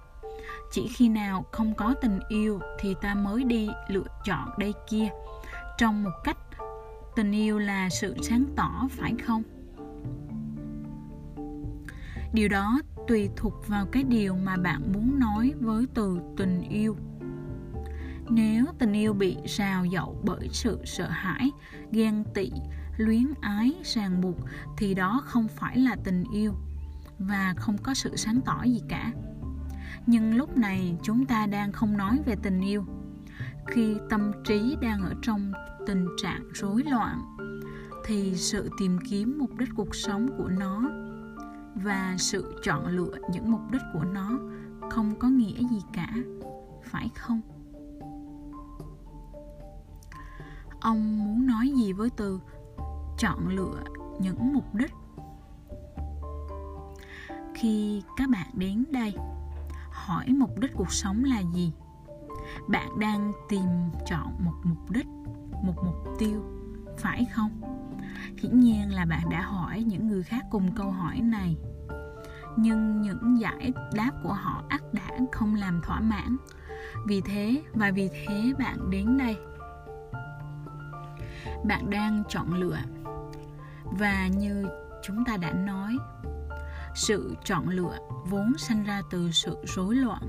Chỉ 0.72 0.88
khi 0.88 1.08
nào 1.08 1.44
không 1.52 1.74
có 1.74 1.94
tình 2.00 2.20
yêu 2.28 2.60
thì 2.80 2.94
ta 3.02 3.14
mới 3.14 3.44
đi 3.44 3.68
lựa 3.88 4.06
chọn 4.24 4.48
đây 4.58 4.74
kia. 4.90 5.08
Trong 5.78 6.04
một 6.04 6.10
cách, 6.24 6.38
tình 7.16 7.32
yêu 7.32 7.58
là 7.58 7.88
sự 7.88 8.16
sáng 8.22 8.44
tỏ, 8.56 8.88
phải 8.90 9.14
không? 9.26 9.42
Điều 12.32 12.48
đó 12.48 12.80
tùy 13.08 13.30
thuộc 13.36 13.68
vào 13.68 13.86
cái 13.86 14.02
điều 14.02 14.34
mà 14.34 14.56
bạn 14.56 14.92
muốn 14.92 15.18
nói 15.18 15.52
với 15.60 15.86
từ 15.94 16.18
tình 16.36 16.62
yêu. 16.70 16.96
Nếu 18.28 18.64
tình 18.78 18.92
yêu 18.92 19.12
bị 19.12 19.36
rào 19.44 19.84
dậu 19.84 20.16
bởi 20.22 20.48
sự 20.52 20.78
sợ 20.84 21.08
hãi, 21.08 21.50
ghen 21.90 22.24
tị 22.34 22.50
luyến 22.96 23.26
ái, 23.40 23.74
ràng 23.84 24.20
buộc 24.20 24.36
thì 24.76 24.94
đó 24.94 25.22
không 25.24 25.48
phải 25.48 25.78
là 25.78 25.96
tình 26.04 26.24
yêu 26.32 26.52
và 27.18 27.54
không 27.56 27.78
có 27.78 27.94
sự 27.94 28.16
sáng 28.16 28.40
tỏ 28.44 28.62
gì 28.62 28.80
cả. 28.88 29.12
Nhưng 30.06 30.36
lúc 30.36 30.56
này 30.56 30.96
chúng 31.02 31.26
ta 31.26 31.46
đang 31.46 31.72
không 31.72 31.96
nói 31.96 32.18
về 32.26 32.36
tình 32.42 32.60
yêu. 32.60 32.84
Khi 33.66 33.96
tâm 34.10 34.32
trí 34.44 34.76
đang 34.80 35.02
ở 35.02 35.14
trong 35.22 35.52
tình 35.86 36.06
trạng 36.22 36.42
rối 36.52 36.82
loạn 36.90 37.36
thì 38.06 38.36
sự 38.36 38.70
tìm 38.78 38.98
kiếm 39.08 39.36
mục 39.38 39.50
đích 39.58 39.68
cuộc 39.76 39.94
sống 39.94 40.28
của 40.38 40.48
nó 40.48 40.90
và 41.74 42.14
sự 42.18 42.60
chọn 42.62 42.86
lựa 42.86 43.14
những 43.32 43.50
mục 43.50 43.60
đích 43.70 43.82
của 43.92 44.04
nó 44.04 44.38
không 44.90 45.18
có 45.18 45.28
nghĩa 45.28 45.68
gì 45.70 45.82
cả, 45.92 46.14
phải 46.84 47.10
không? 47.14 47.40
Ông 50.80 51.24
muốn 51.24 51.46
nói 51.46 51.72
gì 51.76 51.92
với 51.92 52.10
từ? 52.10 52.40
Chọn 53.22 53.48
lựa 53.48 53.82
những 54.18 54.52
mục 54.52 54.74
đích. 54.74 54.94
Khi 57.54 58.02
các 58.16 58.28
bạn 58.28 58.46
đến 58.52 58.84
đây, 58.90 59.14
hỏi 59.90 60.26
mục 60.28 60.58
đích 60.58 60.70
cuộc 60.74 60.92
sống 60.92 61.24
là 61.24 61.42
gì? 61.54 61.72
Bạn 62.68 62.98
đang 62.98 63.32
tìm 63.48 63.66
chọn 64.06 64.26
một 64.38 64.54
mục 64.62 64.90
đích, 64.90 65.06
một 65.62 65.74
mục 65.84 66.18
tiêu, 66.18 66.42
phải 66.98 67.24
không? 67.24 67.50
Hiển 68.38 68.60
nhiên 68.60 68.94
là 68.94 69.04
bạn 69.04 69.30
đã 69.30 69.42
hỏi 69.42 69.82
những 69.82 70.08
người 70.08 70.22
khác 70.22 70.44
cùng 70.50 70.74
câu 70.74 70.90
hỏi 70.90 71.20
này. 71.20 71.56
Nhưng 72.56 73.00
những 73.00 73.40
giải 73.40 73.72
đáp 73.94 74.10
của 74.22 74.32
họ 74.32 74.62
ắt 74.68 74.82
đã 74.92 75.18
không 75.32 75.54
làm 75.54 75.80
thỏa 75.82 76.00
mãn. 76.00 76.36
Vì 77.06 77.20
thế, 77.20 77.62
và 77.74 77.90
vì 77.90 78.08
thế 78.08 78.52
bạn 78.58 78.90
đến 78.90 79.18
đây. 79.18 79.36
Bạn 81.64 81.90
đang 81.90 82.22
chọn 82.28 82.54
lựa 82.54 82.78
và 83.98 84.26
như 84.26 84.66
chúng 85.02 85.24
ta 85.24 85.36
đã 85.36 85.52
nói, 85.52 85.96
sự 86.94 87.36
chọn 87.44 87.68
lựa 87.68 87.98
vốn 88.26 88.52
sinh 88.58 88.84
ra 88.84 89.02
từ 89.10 89.30
sự 89.32 89.56
rối 89.64 89.94
loạn. 89.94 90.22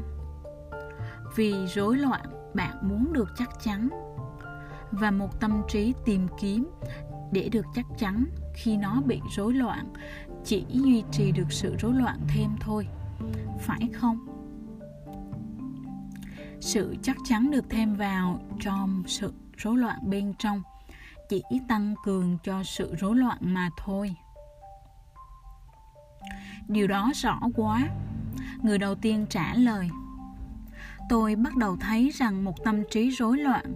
Vì 1.35 1.53
rối 1.67 1.97
loạn, 1.97 2.21
bạn 2.53 2.77
muốn 2.81 3.13
được 3.13 3.29
chắc 3.37 3.49
chắn 3.63 3.89
và 4.91 5.11
một 5.11 5.39
tâm 5.39 5.61
trí 5.67 5.93
tìm 6.05 6.27
kiếm 6.39 6.69
để 7.31 7.49
được 7.49 7.65
chắc 7.75 7.85
chắn 7.97 8.25
khi 8.55 8.77
nó 8.77 9.01
bị 9.05 9.21
rối 9.35 9.53
loạn, 9.53 9.93
chỉ 10.43 10.65
duy 10.69 11.03
trì 11.11 11.31
được 11.31 11.51
sự 11.51 11.75
rối 11.79 11.93
loạn 11.93 12.19
thêm 12.27 12.49
thôi, 12.59 12.87
phải 13.59 13.89
không? 13.93 14.17
Sự 16.59 16.95
chắc 17.01 17.17
chắn 17.29 17.51
được 17.51 17.65
thêm 17.69 17.95
vào 17.95 18.39
trong 18.61 19.03
sự 19.07 19.33
rối 19.57 19.77
loạn 19.77 19.99
bên 20.09 20.33
trong 20.39 20.61
chỉ 21.49 21.59
tăng 21.67 21.95
cường 22.03 22.37
cho 22.43 22.63
sự 22.63 22.95
rối 22.95 23.15
loạn 23.15 23.37
mà 23.41 23.69
thôi. 23.77 24.15
Điều 26.67 26.87
đó 26.87 27.11
rõ 27.15 27.39
quá. 27.55 27.89
Người 28.61 28.77
đầu 28.77 28.95
tiên 28.95 29.25
trả 29.29 29.53
lời, 29.53 29.89
tôi 31.09 31.35
bắt 31.35 31.55
đầu 31.55 31.77
thấy 31.79 32.09
rằng 32.09 32.43
một 32.43 32.63
tâm 32.63 32.83
trí 32.91 33.09
rối 33.09 33.37
loạn 33.37 33.73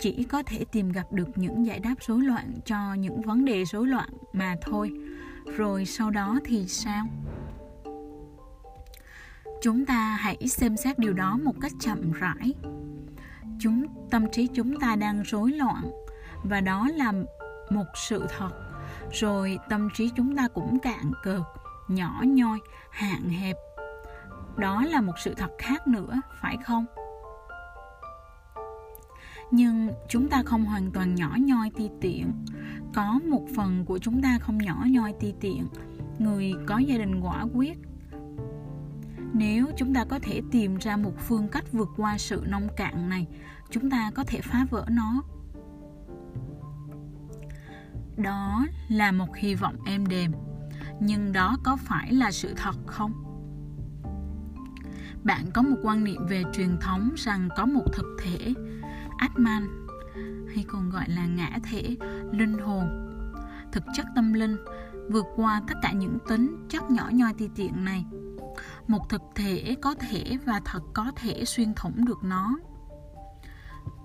chỉ 0.00 0.24
có 0.24 0.42
thể 0.42 0.64
tìm 0.72 0.92
gặp 0.92 1.12
được 1.12 1.38
những 1.38 1.66
giải 1.66 1.78
đáp 1.78 1.94
rối 2.06 2.22
loạn 2.22 2.52
cho 2.64 2.94
những 2.94 3.22
vấn 3.22 3.44
đề 3.44 3.64
rối 3.64 3.86
loạn 3.86 4.08
mà 4.32 4.56
thôi. 4.62 4.92
Rồi 5.56 5.84
sau 5.84 6.10
đó 6.10 6.38
thì 6.44 6.66
sao? 6.68 7.06
Chúng 9.62 9.86
ta 9.86 10.16
hãy 10.20 10.48
xem 10.48 10.76
xét 10.76 10.98
điều 10.98 11.12
đó 11.12 11.38
một 11.44 11.54
cách 11.60 11.72
chậm 11.80 12.12
rãi. 12.12 12.54
Chúng, 13.58 13.86
tâm 14.10 14.30
trí 14.32 14.46
chúng 14.46 14.80
ta 14.80 14.96
đang 14.96 15.22
rối 15.22 15.52
loạn 15.52 15.90
và 16.44 16.60
đó 16.60 16.88
là 16.94 17.12
một 17.70 17.86
sự 17.94 18.26
thật. 18.38 18.50
Rồi 19.12 19.58
tâm 19.68 19.88
trí 19.94 20.10
chúng 20.16 20.36
ta 20.36 20.48
cũng 20.48 20.78
cạn 20.78 21.12
cợt, 21.22 21.42
nhỏ 21.88 22.20
nhoi, 22.26 22.58
hạn 22.90 23.28
hẹp. 23.28 23.56
Đó 24.56 24.84
là 24.84 25.00
một 25.00 25.18
sự 25.18 25.34
thật 25.34 25.50
khác 25.58 25.88
nữa, 25.88 26.20
phải 26.40 26.56
không? 26.64 26.86
Nhưng 29.50 29.90
chúng 30.08 30.28
ta 30.28 30.42
không 30.46 30.64
hoàn 30.64 30.90
toàn 30.90 31.14
nhỏ 31.14 31.36
nhoi 31.38 31.70
ti 31.76 31.90
tiện. 32.00 32.32
Có 32.94 33.20
một 33.24 33.46
phần 33.56 33.84
của 33.84 33.98
chúng 33.98 34.22
ta 34.22 34.38
không 34.40 34.58
nhỏ 34.58 34.84
nhoi 34.86 35.14
ti 35.20 35.34
tiện. 35.40 35.66
Người 36.18 36.52
có 36.66 36.78
gia 36.78 36.98
đình 36.98 37.20
quả 37.20 37.46
quyết. 37.54 37.78
Nếu 39.32 39.66
chúng 39.76 39.94
ta 39.94 40.04
có 40.04 40.18
thể 40.18 40.40
tìm 40.50 40.76
ra 40.76 40.96
một 40.96 41.12
phương 41.18 41.48
cách 41.48 41.64
vượt 41.72 41.88
qua 41.96 42.18
sự 42.18 42.44
nông 42.46 42.68
cạn 42.76 43.08
này, 43.08 43.26
chúng 43.70 43.90
ta 43.90 44.10
có 44.14 44.24
thể 44.26 44.40
phá 44.40 44.66
vỡ 44.70 44.84
nó 44.88 45.22
đó 48.16 48.66
là 48.88 49.12
một 49.12 49.36
hy 49.36 49.54
vọng 49.54 49.76
êm 49.86 50.06
đềm. 50.06 50.32
Nhưng 51.00 51.32
đó 51.32 51.56
có 51.64 51.76
phải 51.76 52.12
là 52.12 52.30
sự 52.32 52.54
thật 52.56 52.76
không? 52.86 53.12
Bạn 55.22 55.50
có 55.54 55.62
một 55.62 55.76
quan 55.82 56.04
niệm 56.04 56.26
về 56.28 56.42
truyền 56.52 56.76
thống 56.80 57.10
rằng 57.16 57.48
có 57.56 57.66
một 57.66 57.84
thực 57.92 58.16
thể, 58.22 58.54
atman, 59.18 59.86
hay 60.54 60.64
còn 60.68 60.90
gọi 60.90 61.08
là 61.08 61.26
ngã 61.26 61.58
thể, 61.62 61.96
linh 62.32 62.58
hồn. 62.58 62.86
Thực 63.72 63.84
chất 63.96 64.06
tâm 64.14 64.32
linh, 64.32 64.56
vượt 65.10 65.26
qua 65.36 65.62
tất 65.68 65.74
cả 65.82 65.92
những 65.92 66.18
tính 66.28 66.66
chất 66.68 66.90
nhỏ 66.90 67.08
nhoi 67.12 67.34
ti 67.34 67.48
tiện 67.54 67.84
này. 67.84 68.04
Một 68.86 69.08
thực 69.08 69.22
thể 69.34 69.76
có 69.82 69.94
thể 69.94 70.38
và 70.44 70.60
thật 70.64 70.80
có 70.94 71.12
thể 71.16 71.44
xuyên 71.44 71.74
thủng 71.74 72.04
được 72.04 72.24
nó 72.24 72.58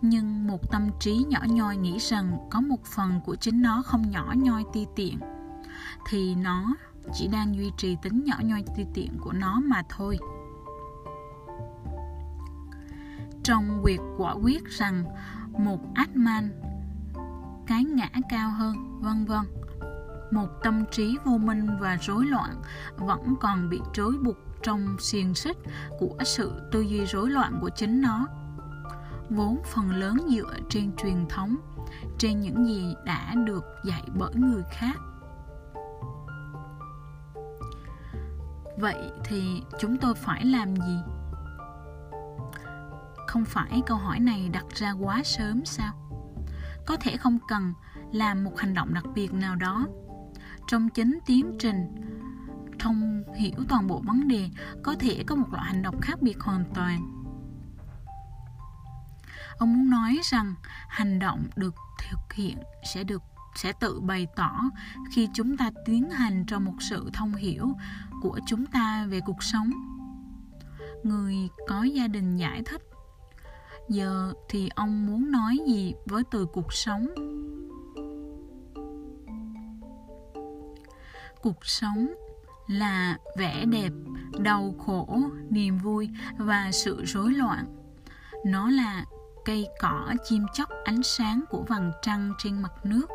nhưng 0.02 0.48
một 0.48 0.72
tâm 0.72 0.89
trí 1.00 1.26
nhỏ 1.30 1.39
nhoi 1.48 1.78
nghĩ 1.78 1.98
rằng 2.00 2.38
có 2.52 2.62
một 2.62 2.86
phần 2.86 3.22
của 3.26 3.36
chính 3.36 3.62
nó 3.62 3.82
không 3.86 4.10
nhỏ 4.10 4.34
nhoi 4.38 4.63
ti 4.74 4.86
tiện, 4.96 5.20
thì 6.08 6.36
nó 6.36 6.76
chỉ 7.13 7.28
đang 7.28 7.56
duy 7.56 7.72
trì 7.78 7.98
tính 8.02 8.24
nhỏ 8.26 8.36
nhoi 8.44 8.63
ti 8.76 8.86
tiện 8.94 9.18
của 9.22 9.32
nó 9.32 9.62
mà 9.63 9.84
thôi. 9.89 10.20
Trong 13.44 13.84
việc 13.84 14.00
quả 14.18 14.34
quyết 14.34 14.65
rằng 14.65 15.04
một 15.58 15.80
Atman, 15.96 16.52
cái 17.68 17.84
ngã 17.84 18.10
cao 18.30 18.50
hơn, 18.50 19.00
vân 19.02 19.26
vân, 19.26 19.46
một 20.32 20.48
tâm 20.63 20.84
trí 20.92 21.18
vô 21.26 21.38
minh 21.38 21.68
và 21.80 21.98
rối 22.02 22.26
loạn 22.26 22.62
vẫn 22.98 23.36
còn 23.39 23.70
bị 23.70 23.80
trói 23.94 24.12
buộc 24.24 24.38
trong 24.63 24.96
xiềng 25.00 25.36
xích 25.36 25.58
của 26.00 26.18
sự 26.26 26.62
tư 26.72 26.82
duy 26.82 27.06
rối 27.06 27.30
loạn 27.30 27.58
của 27.62 27.70
chính 27.76 28.02
nó 28.02 28.28
vốn 29.30 29.62
phần 29.65 29.92
lớn 29.92 30.18
dựa 30.30 30.54
trên 30.70 30.96
truyền 30.96 31.26
thống, 31.30 31.56
trên 32.18 32.39
những 32.39 32.65
gì 32.65 32.96
đã 33.06 33.36
được 33.36 33.63
dạy 33.86 34.04
bởi 34.15 34.36
người 34.36 34.63
khác. 34.72 34.98
Vậy 38.78 39.12
thì 39.26 39.63
chúng 39.80 39.98
tôi 39.98 40.13
phải 40.15 40.46
làm 40.46 40.76
gì? 40.76 41.00
Không 43.28 43.46
phải 43.46 43.82
câu 43.86 43.98
hỏi 43.98 44.20
này 44.20 44.50
đặt 44.50 44.65
ra 44.70 44.92
quá 44.92 45.22
sớm 45.24 45.65
sao? 45.65 45.94
Có 46.86 46.96
thể 46.96 47.18
không 47.18 47.39
cần 47.48 47.74
làm 48.12 48.44
một 48.44 48.58
hành 48.58 48.74
động 48.74 48.94
đặc 48.94 49.04
biệt 49.15 49.34
nào 49.34 49.56
đó. 49.56 49.88
Trong 50.68 50.89
chính 50.89 51.20
tiến 51.26 51.58
trình, 51.60 51.96
thông 52.80 53.24
hiểu 53.36 53.54
toàn 53.70 53.88
bộ 53.88 54.02
vấn 54.06 54.28
đề, 54.28 54.50
có 54.84 54.96
thể 55.00 55.24
có 55.28 55.36
một 55.36 55.48
loại 55.52 55.63
hành 55.65 55.82
động 55.82 56.02
khác 56.02 56.22
biệt 56.22 56.39
hoàn 56.39 56.63
toàn 56.74 57.18
ông 59.60 59.74
muốn 59.74 59.89
nói 59.89 60.19
rằng 60.24 60.56
hành 60.88 61.19
động 61.19 61.48
được 61.56 61.76
thực 62.00 62.34
hiện 62.34 62.58
sẽ 62.93 63.04
được, 63.04 63.22
sẽ 63.56 63.74
tự 63.80 64.00
bày 64.00 64.28
tỏ 64.36 64.62
khi 65.12 65.28
chúng 65.34 65.58
ta 65.58 65.72
tiến 65.86 66.10
hành 66.10 66.45
trong 66.48 66.65
một 66.65 66.76
sự 66.80 67.10
thông 67.13 67.34
hiểu 67.34 67.74
của 68.22 68.39
chúng 68.45 68.65
ta 68.65 69.06
về 69.10 69.19
cuộc 69.26 69.43
sống. 69.43 69.69
Người 71.04 71.36
có 71.67 71.84
gia 71.84 72.08
đình 72.08 72.38
giải 72.38 72.62
thích, 72.65 72.82
giờ 73.89 74.34
thì 74.50 74.69
ông 74.76 75.06
muốn 75.06 75.32
nói 75.32 75.58
gì 75.67 75.93
với 76.06 76.24
từ 76.32 76.45
cuộc 76.45 76.74
sống? 76.74 77.08
Cuộc 81.41 81.65
sống 81.65 82.08
là 82.67 83.17
vẻ 83.38 83.65
đẹp, 83.65 83.91
đau 84.39 84.76
khổ, 84.86 85.22
niềm 85.50 85.78
vui 85.78 86.10
và 86.38 86.72
sự 86.72 87.06
rối 87.06 87.32
loạn. 87.32 87.65
Nó 88.45 88.69
là 88.69 89.06
cây 89.45 89.67
cỏ, 89.80 90.13
chim 90.23 90.45
chóc, 90.54 90.69
ánh 90.84 91.04
sáng 91.04 91.43
của 91.49 91.63
vầng 91.67 91.91
trăng 92.02 92.34
trên 92.38 92.62
mặt 92.62 92.86
nước. 92.86 93.06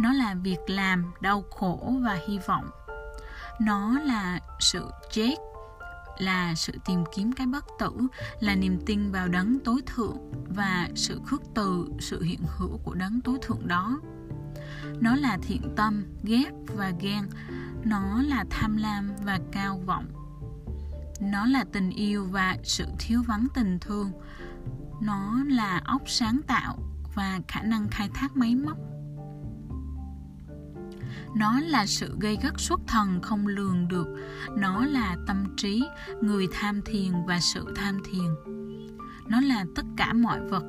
Nó 0.00 0.12
là 0.12 0.34
việc 0.34 0.58
làm 0.66 1.12
đau 1.20 1.44
khổ 1.50 1.94
và 2.00 2.18
hy 2.28 2.38
vọng. 2.38 2.70
Nó 3.60 3.98
là 3.98 4.40
sự 4.60 4.90
chết, 5.12 5.34
là 6.18 6.54
sự 6.54 6.72
tìm 6.84 7.04
kiếm 7.14 7.32
cái 7.32 7.46
bất 7.46 7.64
tử, 7.78 7.90
là 8.40 8.54
niềm 8.54 8.80
tin 8.86 9.12
vào 9.12 9.28
đấng 9.28 9.60
tối 9.64 9.82
thượng 9.86 10.16
và 10.48 10.88
sự 10.94 11.20
khước 11.26 11.42
từ, 11.54 11.86
sự 12.00 12.22
hiện 12.22 12.40
hữu 12.56 12.78
của 12.84 12.94
đấng 12.94 13.20
tối 13.20 13.38
thượng 13.42 13.68
đó. 13.68 14.00
Nó 15.00 15.16
là 15.16 15.38
thiện 15.42 15.62
tâm, 15.76 16.04
ghét 16.22 16.50
và 16.76 16.92
ghen. 17.00 17.28
Nó 17.84 18.22
là 18.22 18.44
tham 18.50 18.76
lam 18.76 19.10
và 19.24 19.38
cao 19.52 19.82
vọng. 19.86 20.06
Nó 21.20 21.46
là 21.46 21.64
tình 21.72 21.90
yêu 21.90 22.26
và 22.30 22.56
sự 22.62 22.84
thiếu 22.98 23.22
vắng 23.26 23.46
tình 23.54 23.78
thương 23.80 24.12
nó 25.00 25.44
là 25.46 25.80
óc 25.84 26.02
sáng 26.06 26.40
tạo 26.46 26.78
và 27.14 27.40
khả 27.48 27.62
năng 27.62 27.88
khai 27.88 28.08
thác 28.14 28.36
máy 28.36 28.54
móc. 28.54 28.78
Nó 31.36 31.60
là 31.60 31.86
sự 31.86 32.16
gây 32.20 32.38
gắt 32.42 32.52
xuất 32.56 32.80
thần 32.86 33.20
không 33.22 33.46
lường 33.46 33.88
được. 33.88 34.06
Nó 34.56 34.84
là 34.84 35.16
tâm 35.26 35.54
trí, 35.56 35.84
người 36.22 36.48
tham 36.52 36.82
thiền 36.82 37.12
và 37.26 37.40
sự 37.40 37.74
tham 37.76 37.98
thiền. 38.04 38.34
Nó 39.28 39.40
là 39.40 39.64
tất 39.76 39.84
cả 39.96 40.12
mọi 40.12 40.40
vật. 40.40 40.64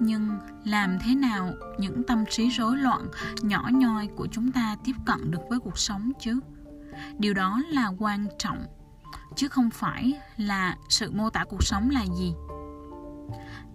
Nhưng 0.00 0.38
làm 0.64 0.98
thế 1.00 1.14
nào 1.14 1.54
những 1.78 2.02
tâm 2.02 2.24
trí 2.30 2.48
rối 2.48 2.76
loạn, 2.76 3.06
nhỏ 3.42 3.68
nhoi 3.72 4.08
của 4.16 4.26
chúng 4.26 4.52
ta 4.52 4.76
tiếp 4.84 4.94
cận 5.06 5.30
được 5.30 5.40
với 5.50 5.58
cuộc 5.58 5.78
sống 5.78 6.12
chứ? 6.20 6.40
Điều 7.18 7.34
đó 7.34 7.60
là 7.70 7.86
quan 7.98 8.26
trọng, 8.38 8.66
chứ 9.36 9.48
không 9.48 9.70
phải 9.70 10.20
là 10.36 10.76
sự 10.88 11.10
mô 11.10 11.30
tả 11.30 11.44
cuộc 11.44 11.62
sống 11.62 11.90
là 11.90 12.04
gì 12.18 12.34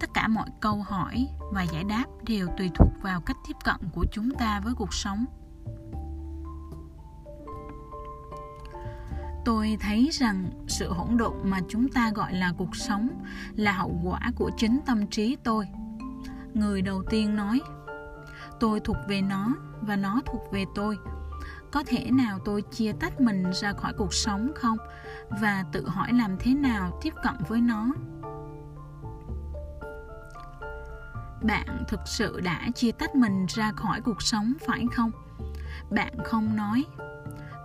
tất 0.00 0.10
cả 0.14 0.28
mọi 0.28 0.48
câu 0.60 0.82
hỏi 0.82 1.28
và 1.52 1.62
giải 1.62 1.84
đáp 1.84 2.04
đều 2.26 2.48
tùy 2.58 2.70
thuộc 2.74 2.88
vào 3.02 3.20
cách 3.20 3.36
tiếp 3.48 3.56
cận 3.64 3.76
của 3.92 4.06
chúng 4.12 4.30
ta 4.30 4.60
với 4.64 4.74
cuộc 4.74 4.94
sống. 4.94 5.24
Tôi 9.44 9.76
thấy 9.80 10.08
rằng 10.12 10.50
sự 10.68 10.92
hỗn 10.92 11.16
độn 11.16 11.34
mà 11.44 11.60
chúng 11.68 11.88
ta 11.88 12.10
gọi 12.14 12.34
là 12.34 12.52
cuộc 12.58 12.76
sống 12.76 13.08
là 13.56 13.72
hậu 13.72 14.00
quả 14.04 14.20
của 14.36 14.50
chính 14.56 14.80
tâm 14.86 15.06
trí 15.06 15.36
tôi. 15.44 15.66
Người 16.54 16.82
đầu 16.82 17.02
tiên 17.10 17.36
nói, 17.36 17.60
tôi 18.60 18.80
thuộc 18.80 18.96
về 19.08 19.22
nó 19.22 19.54
và 19.80 19.96
nó 19.96 20.20
thuộc 20.26 20.52
về 20.52 20.64
tôi. 20.74 20.98
Có 21.70 21.82
thể 21.86 22.10
nào 22.10 22.38
tôi 22.44 22.62
chia 22.62 22.92
tách 22.92 23.20
mình 23.20 23.44
ra 23.52 23.72
khỏi 23.72 23.92
cuộc 23.96 24.14
sống 24.14 24.52
không? 24.54 24.76
Và 25.40 25.64
tự 25.72 25.88
hỏi 25.88 26.12
làm 26.12 26.36
thế 26.40 26.54
nào 26.54 26.98
tiếp 27.02 27.14
cận 27.22 27.34
với 27.48 27.60
nó? 27.60 27.92
Bạn 31.42 31.84
thực 31.88 32.00
sự 32.04 32.40
đã 32.40 32.68
chia 32.74 32.92
tách 32.92 33.14
mình 33.14 33.46
ra 33.46 33.72
khỏi 33.72 34.00
cuộc 34.00 34.22
sống, 34.22 34.52
phải 34.66 34.84
không? 34.92 35.10
Bạn 35.90 36.12
không 36.24 36.56
nói, 36.56 36.84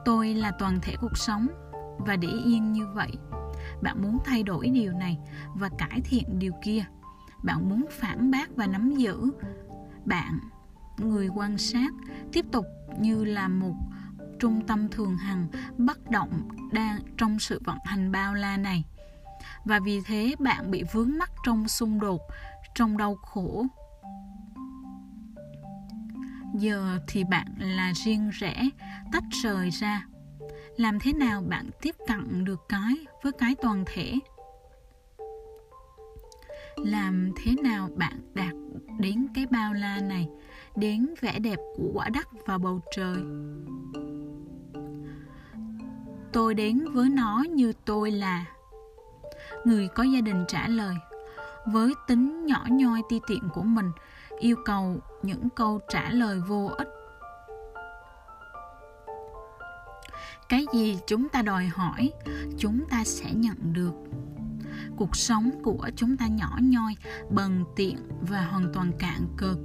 tôi 0.06 0.34
là 0.34 0.52
toàn 0.52 0.80
thể 0.82 0.96
cuộc 1.02 1.18
sống 1.18 1.48
và 1.98 2.16
để 2.16 2.28
yên 2.28 2.74
như 2.74 2.88
vậy. 2.88 3.12
Bạn 3.82 4.02
muốn 4.02 4.18
thay 4.26 4.44
đổi 4.44 4.70
điều 4.70 4.94
này 4.94 5.18
và 5.56 5.70
cải 5.78 6.02
thiện 6.02 6.40
điều 6.40 6.54
kia. 6.64 6.86
Bạn 7.44 7.70
muốn 7.70 7.86
phản 7.92 8.32
bác 8.32 8.56
và 8.56 8.68
nắm 8.68 8.96
giữ. 8.96 9.32
Bạn, 10.06 10.40
người 10.98 11.30
quan 11.36 11.58
sát, 11.58 11.94
tiếp 12.32 12.46
tục 12.52 12.66
như 13.00 13.24
là 13.24 13.48
một 13.48 13.76
trung 14.40 14.68
tâm 14.68 14.90
thường 14.90 15.18
hằng, 15.18 15.48
bất 15.78 16.12
động 16.12 16.50
đang 16.72 17.00
trong 17.18 17.40
sự 17.40 17.62
vận 17.66 17.78
hành 17.86 18.12
bao 18.12 18.34
la 18.34 18.58
này. 18.58 18.84
Và 19.66 19.80
vì 19.80 20.02
thế, 20.02 20.36
bạn 20.40 20.72
bị 20.72 20.84
vướng 20.94 21.18
mắc 21.18 21.32
trong 21.46 21.68
xung 21.68 22.00
đột 22.00 22.22
trong 22.76 22.98
đau 22.98 23.16
khổ. 23.16 23.66
Giờ 26.56 27.00
thì 27.08 27.24
bạn 27.24 27.48
là 27.60 27.92
riêng 27.96 28.30
rẽ, 28.30 28.70
tách 29.12 29.24
rời 29.44 29.70
ra. 29.70 30.06
Làm 30.78 31.00
thế 31.00 31.14
nào 31.14 31.42
bạn 31.50 31.70
tiếp 31.82 31.96
cận 32.08 32.46
được 32.46 32.66
cái 32.70 32.94
với 33.24 33.32
cái 33.32 33.56
toàn 33.62 33.84
thể? 33.88 34.14
Làm 36.78 37.32
thế 37.36 37.56
nào 37.64 37.90
bạn 37.96 38.20
đạt 38.34 38.54
đến 39.00 39.28
cái 39.34 39.46
bao 39.46 39.74
la 39.74 40.00
này, 40.00 40.30
đến 40.76 41.08
vẻ 41.22 41.40
đẹp 41.40 41.60
của 41.78 41.92
quả 41.94 42.10
đất 42.10 42.28
và 42.46 42.58
bầu 42.58 42.80
trời? 42.96 43.18
Tôi 46.34 46.54
đến 46.54 46.86
với 46.94 47.10
nó 47.10 47.46
như 47.50 47.74
tôi 47.86 48.12
là. 48.12 48.46
Người 49.66 49.88
có 49.88 50.04
gia 50.04 50.22
đình 50.22 50.46
trả 50.48 50.68
lời 50.68 50.96
với 51.66 51.94
tính 52.08 52.46
nhỏ 52.46 52.66
nhoi 52.70 53.02
ti 53.10 53.20
tiện 53.28 53.50
của 53.54 53.64
mình, 53.64 53.92
yêu 54.40 54.56
cầu 54.66 55.00
những 55.24 55.50
câu 55.50 55.80
trả 55.90 56.10
lời 56.10 56.40
vô 56.48 56.72
ích. 56.78 56.88
Cái 60.50 60.66
gì 60.74 61.00
chúng 61.08 61.30
ta 61.30 61.42
đòi 61.42 61.66
hỏi, 61.66 62.12
chúng 62.58 62.86
ta 62.90 63.04
sẽ 63.04 63.34
nhận 63.34 63.74
được. 63.74 63.94
Cuộc 64.98 65.16
sống 65.16 65.52
của 65.64 65.90
chúng 65.96 66.18
ta 66.18 66.28
nhỏ 66.28 66.58
nhoi, 66.62 66.96
bần 67.30 67.64
tiện 67.76 67.98
và 68.22 68.42
hoàn 68.42 68.74
toàn 68.74 68.92
cạn 69.00 69.28
cực 69.38 69.58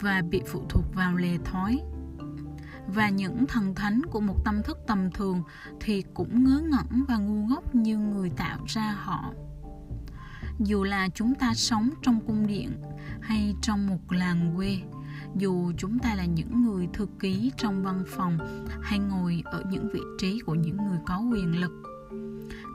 và 0.00 0.22
bị 0.30 0.42
phụ 0.46 0.64
thuộc 0.68 0.84
vào 0.94 1.16
lề 1.16 1.38
thói. 1.44 1.80
Và 2.86 3.08
những 3.08 3.46
thần 3.46 3.74
thánh 3.74 4.00
của 4.10 4.20
một 4.20 4.44
tâm 4.44 4.62
thức 4.62 4.78
tầm 4.86 5.10
thường 5.10 5.42
thì 5.80 6.04
cũng 6.14 6.44
ngớ 6.44 6.60
ngẩn 6.60 7.04
và 7.08 7.16
ngu 7.16 7.46
ngốc 7.46 7.74
như 7.74 7.98
người 7.98 8.30
tạo 8.30 8.58
ra 8.66 8.96
họ 8.98 9.32
dù 10.64 10.84
là 10.84 11.08
chúng 11.14 11.34
ta 11.34 11.54
sống 11.54 11.90
trong 12.02 12.20
cung 12.26 12.46
điện 12.46 12.70
hay 13.20 13.54
trong 13.62 13.86
một 13.86 14.12
làng 14.12 14.52
quê, 14.56 14.78
dù 15.36 15.72
chúng 15.76 15.98
ta 15.98 16.14
là 16.14 16.24
những 16.24 16.62
người 16.62 16.88
thư 16.92 17.06
ký 17.20 17.52
trong 17.56 17.82
văn 17.82 18.04
phòng 18.08 18.38
hay 18.82 18.98
ngồi 18.98 19.42
ở 19.44 19.64
những 19.70 19.88
vị 19.92 20.00
trí 20.18 20.40
của 20.40 20.54
những 20.54 20.76
người 20.76 20.98
có 21.06 21.18
quyền 21.18 21.60
lực, 21.60 21.72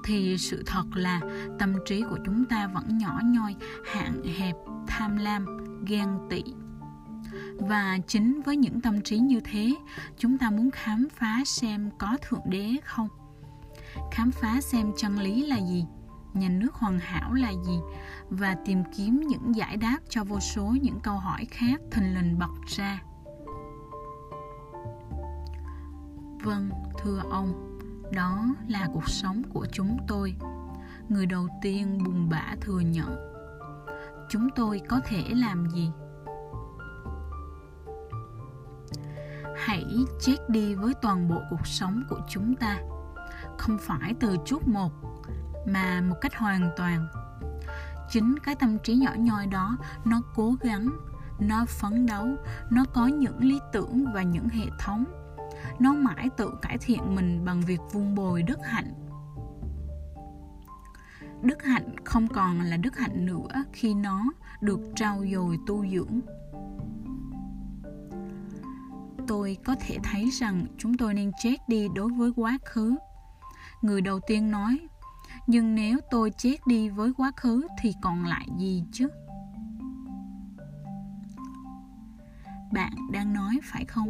thì 0.04 0.38
sự 0.38 0.64
thật 0.66 0.84
là 0.96 1.22
tâm 1.60 1.76
trí 1.86 2.02
của 2.02 2.18
chúng 2.26 2.46
ta 2.46 2.68
vẫn 2.68 2.98
nhỏ 2.98 3.20
nhoi, 3.24 3.56
hạn 3.86 4.24
hẹp, 4.38 4.56
tham 4.88 5.18
lam, 5.18 5.46
ghen 5.86 6.18
tị. 6.30 6.44
Và 7.60 7.98
chính 8.08 8.42
với 8.46 8.58
những 8.58 8.82
tâm 8.82 9.02
trí 9.02 9.20
như 9.20 9.40
thế, 9.44 9.76
chúng 10.18 10.38
ta 10.38 10.52
muốn 10.52 10.72
khám 10.72 11.08
phá 11.16 11.42
xem 11.46 11.90
có 11.98 12.18
thượng 12.22 12.50
đế 12.50 12.76
không? 12.84 13.08
Khám 14.12 14.32
phá 14.32 14.62
xem 14.62 14.92
chân 14.98 15.20
lý 15.20 15.46
là 15.46 15.58
gì? 15.58 15.86
Nhà 16.36 16.50
nước 16.50 16.74
hoàn 16.74 17.00
hảo 17.00 17.34
là 17.34 17.50
gì 17.50 17.80
và 18.30 18.56
tìm 18.66 18.84
kiếm 18.98 19.22
những 19.28 19.56
giải 19.56 19.78
đáp 19.78 19.98
cho 20.10 20.24
vô 20.24 20.40
số 20.40 20.76
những 20.82 21.00
câu 21.04 21.18
hỏi 21.18 21.46
khác 21.46 21.82
thình 21.92 22.16
lình 22.16 22.40
bật 22.40 22.66
ra. 22.68 23.02
Vâng 26.44 26.70
thưa 27.00 27.22
ông, 27.30 27.80
đó 28.12 28.46
là 28.68 28.88
cuộc 28.94 29.10
sống 29.10 29.42
của 29.54 29.66
chúng 29.72 29.98
tôi. 30.08 30.36
Người 31.10 31.26
đầu 31.26 31.48
tiên 31.62 32.04
buồn 32.06 32.30
bã 32.30 32.56
thừa 32.62 32.80
nhận. 32.80 33.16
Chúng 34.30 34.50
tôi 34.56 34.82
có 34.90 35.00
thể 35.06 35.24
làm 35.30 35.70
gì? 35.70 35.92
Hãy 39.58 39.86
chết 40.20 40.38
đi 40.50 40.76
với 40.76 40.94
toàn 41.02 41.28
bộ 41.28 41.42
cuộc 41.50 41.68
sống 41.68 42.04
của 42.10 42.20
chúng 42.30 42.56
ta. 42.56 42.78
Không 43.58 43.78
phải 43.82 44.14
từ 44.20 44.38
chút 44.46 44.68
một 44.68 44.92
mà 45.66 46.02
một 46.02 46.16
cách 46.22 46.36
hoàn 46.36 46.70
toàn. 46.78 47.08
Chính 48.10 48.36
cái 48.40 48.56
tâm 48.56 48.78
trí 48.84 48.96
nhỏ 48.96 49.12
nhoi 49.18 49.48
đó, 49.48 49.78
nó 50.06 50.22
cố 50.36 50.56
gắng, 50.62 50.90
nó 51.40 51.66
phấn 51.66 52.06
đấu, 52.06 52.28
nó 52.70 52.86
có 52.94 53.08
những 53.08 53.40
lý 53.40 53.60
tưởng 53.74 54.06
và 54.14 54.22
những 54.24 54.50
hệ 54.50 54.66
thống. 54.80 55.06
Nó 55.80 55.94
mãi 55.94 56.30
tự 56.38 56.52
cải 56.62 56.78
thiện 56.78 57.16
mình 57.16 57.46
bằng 57.46 57.62
việc 57.62 57.80
vun 57.92 58.16
bồi 58.16 58.44
đức 58.44 58.60
hạnh. 58.64 58.94
Đức 61.42 61.64
hạnh 61.64 61.96
không 62.04 62.28
còn 62.28 62.62
là 62.62 62.78
đức 62.78 62.98
hạnh 62.98 63.26
nữa 63.26 63.64
khi 63.74 63.94
nó 63.94 64.24
được 64.62 64.80
trao 64.96 65.24
dồi 65.34 65.58
tu 65.68 65.86
dưỡng. 65.88 66.20
Tôi 69.28 69.58
có 69.66 69.76
thể 69.80 69.98
thấy 70.04 70.30
rằng 70.30 70.66
chúng 70.78 70.98
tôi 70.98 71.14
nên 71.14 71.32
chết 71.44 71.58
đi 71.68 71.88
đối 71.96 72.10
với 72.10 72.32
quá 72.36 72.58
khứ. 72.66 72.96
Người 73.82 74.02
đầu 74.02 74.20
tiên 74.28 74.52
nói 74.52 74.80
nhưng 75.48 75.76
nếu 75.76 76.00
tôi 76.12 76.32
chết 76.38 76.58
đi 76.68 76.90
với 76.90 77.14
quá 77.18 77.32
khứ 77.38 77.68
thì 77.82 77.94
còn 78.02 78.26
lại 78.26 78.48
gì 78.58 78.84
chứ? 78.92 79.08
Bạn 82.72 82.94
đang 83.12 83.34
nói 83.34 83.60
phải 83.64 83.86
không? 83.86 84.10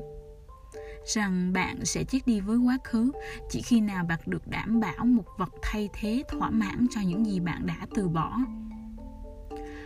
Rằng 1.05 1.53
bạn 1.53 1.85
sẽ 1.85 2.03
chết 2.03 2.19
đi 2.25 2.39
với 2.39 2.57
quá 2.57 2.77
khứ 2.83 3.11
chỉ 3.49 3.61
khi 3.61 3.81
nào 3.81 4.05
bạn 4.05 4.19
được 4.25 4.47
đảm 4.47 4.79
bảo 4.79 5.05
một 5.05 5.25
vật 5.37 5.53
thay 5.61 5.89
thế 5.93 6.23
thỏa 6.29 6.49
mãn 6.49 6.87
cho 6.91 7.01
những 7.01 7.25
gì 7.25 7.39
bạn 7.39 7.65
đã 7.65 7.87
từ 7.95 8.07
bỏ. 8.07 8.39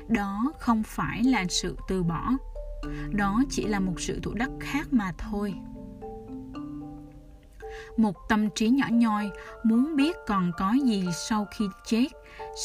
Đó 0.08 0.52
không 0.60 0.84
phải 0.84 1.24
là 1.24 1.46
sự 1.50 1.78
từ 1.88 2.04
bỏ. 2.04 2.32
Đó 3.12 3.44
chỉ 3.50 3.66
là 3.68 3.80
một 3.80 4.02
sự 4.02 4.20
thủ 4.24 4.34
đắc 4.34 4.50
khác 4.60 4.88
mà 4.94 5.12
thôi 5.18 5.54
một 7.97 8.15
tâm 8.30 8.49
trí 8.49 8.69
nhỏ 8.69 8.86
nhoi, 8.91 9.32
muốn 9.63 9.95
biết 9.95 10.15
còn 10.28 10.52
có 10.58 10.75
gì 10.84 11.06
sau 11.30 11.47
khi 11.58 11.65
chết 11.86 12.08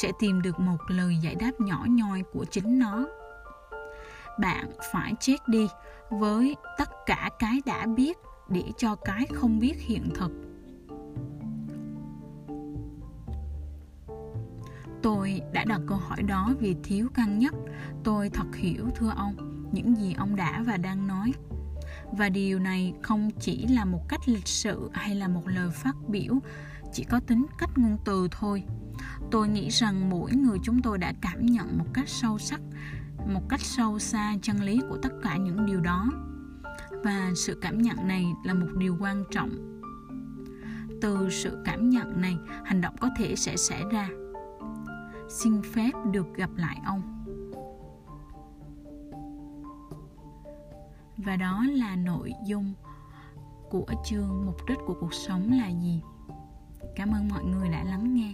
sẽ 0.01 0.13
tìm 0.19 0.43
được 0.43 0.61
một 0.61 0.79
lời 0.89 1.17
giải 1.23 1.35
đáp 1.35 1.53
nhỏ 1.59 1.85
nhoi 1.89 2.23
của 2.33 2.45
chính 2.45 2.79
nó. 2.79 3.07
Bạn 4.41 4.71
phải 4.93 5.15
chết 5.21 5.37
đi 5.49 5.69
với 6.11 6.57
tất 6.79 6.91
cả 7.07 7.31
cái 7.39 7.61
đã 7.67 7.87
biết 7.87 8.19
để 8.49 8.65
cho 8.77 8.95
cái 8.95 9.27
không 9.35 9.59
biết 9.59 9.75
hiện 9.81 10.09
thực. 10.15 10.31
Tôi 15.03 15.41
đã 15.53 15.65
đặt 15.65 15.81
câu 15.87 15.99
hỏi 15.99 16.23
đó 16.23 16.53
vì 16.61 16.77
thiếu 16.85 17.09
cân 17.15 17.39
nhắc. 17.39 17.55
Tôi 18.05 18.31
thật 18.31 18.47
hiểu, 18.55 18.87
thưa 18.95 19.13
ông, 19.17 19.65
những 19.73 19.97
gì 19.97 20.15
ông 20.19 20.37
đã 20.37 20.63
và 20.67 20.77
đang 20.77 21.07
nói 21.07 21.33
và 22.17 22.29
điều 22.29 22.59
này 22.59 22.95
không 23.03 23.31
chỉ 23.41 23.67
là 23.67 23.85
một 23.85 24.09
cách 24.09 24.21
lịch 24.27 24.49
sự 24.49 24.91
hay 24.93 25.15
là 25.15 25.29
một 25.29 25.49
lời 25.49 25.71
phát 25.71 25.97
biểu, 26.09 26.39
chỉ 26.93 27.05
có 27.05 27.21
tính 27.21 27.47
cách 27.59 27.71
ngôn 27.77 27.97
từ 28.05 28.29
thôi. 28.31 28.65
Tôi 29.31 29.49
nghĩ 29.49 29.69
rằng 29.69 30.11
mỗi 30.11 30.33
người 30.33 30.59
chúng 30.63 30.83
tôi 30.83 30.99
đã 30.99 31.13
cảm 31.21 31.47
nhận 31.47 31.79
một 31.79 31.87
cách 31.95 32.09
sâu 32.09 32.39
sắc, 32.39 32.61
một 33.27 33.43
cách 33.49 33.61
sâu 33.61 33.99
xa 33.99 34.35
chân 34.43 34.63
lý 34.63 34.81
của 34.89 34.99
tất 35.03 35.13
cả 35.23 35.37
những 35.37 35.67
điều 35.67 35.81
đó. 35.81 36.11
Và 37.05 37.31
sự 37.37 37.59
cảm 37.63 37.83
nhận 37.83 38.09
này 38.09 38.25
là 38.45 38.55
một 38.55 38.69
điều 38.77 38.97
quan 39.01 39.25
trọng. 39.31 39.81
Từ 41.01 41.29
sự 41.31 41.63
cảm 41.65 41.91
nhận 41.91 42.21
này, 42.21 42.37
hành 42.65 42.81
động 42.81 42.95
có 43.01 43.11
thể 43.17 43.37
sẽ 43.37 43.57
xảy 43.57 43.83
ra. 43.93 44.09
Xin 45.29 45.63
phép 45.63 45.91
được 46.13 46.27
gặp 46.35 46.51
lại 46.57 46.77
ông. 46.85 47.14
Và 51.17 51.37
đó 51.37 51.65
là 51.69 51.97
nội 51.97 52.33
dung 52.47 52.73
của 53.71 53.87
chương 54.05 54.47
mục 54.47 54.57
đích 54.69 54.79
của 54.87 54.95
cuộc 55.01 55.15
sống 55.15 55.53
là 55.53 55.69
gì? 55.69 56.01
Cảm 56.97 57.11
ơn 57.11 57.29
mọi 57.29 57.45
người 57.45 57.69
đã 57.69 57.85
lắng 57.85 58.15
nghe. 58.15 58.33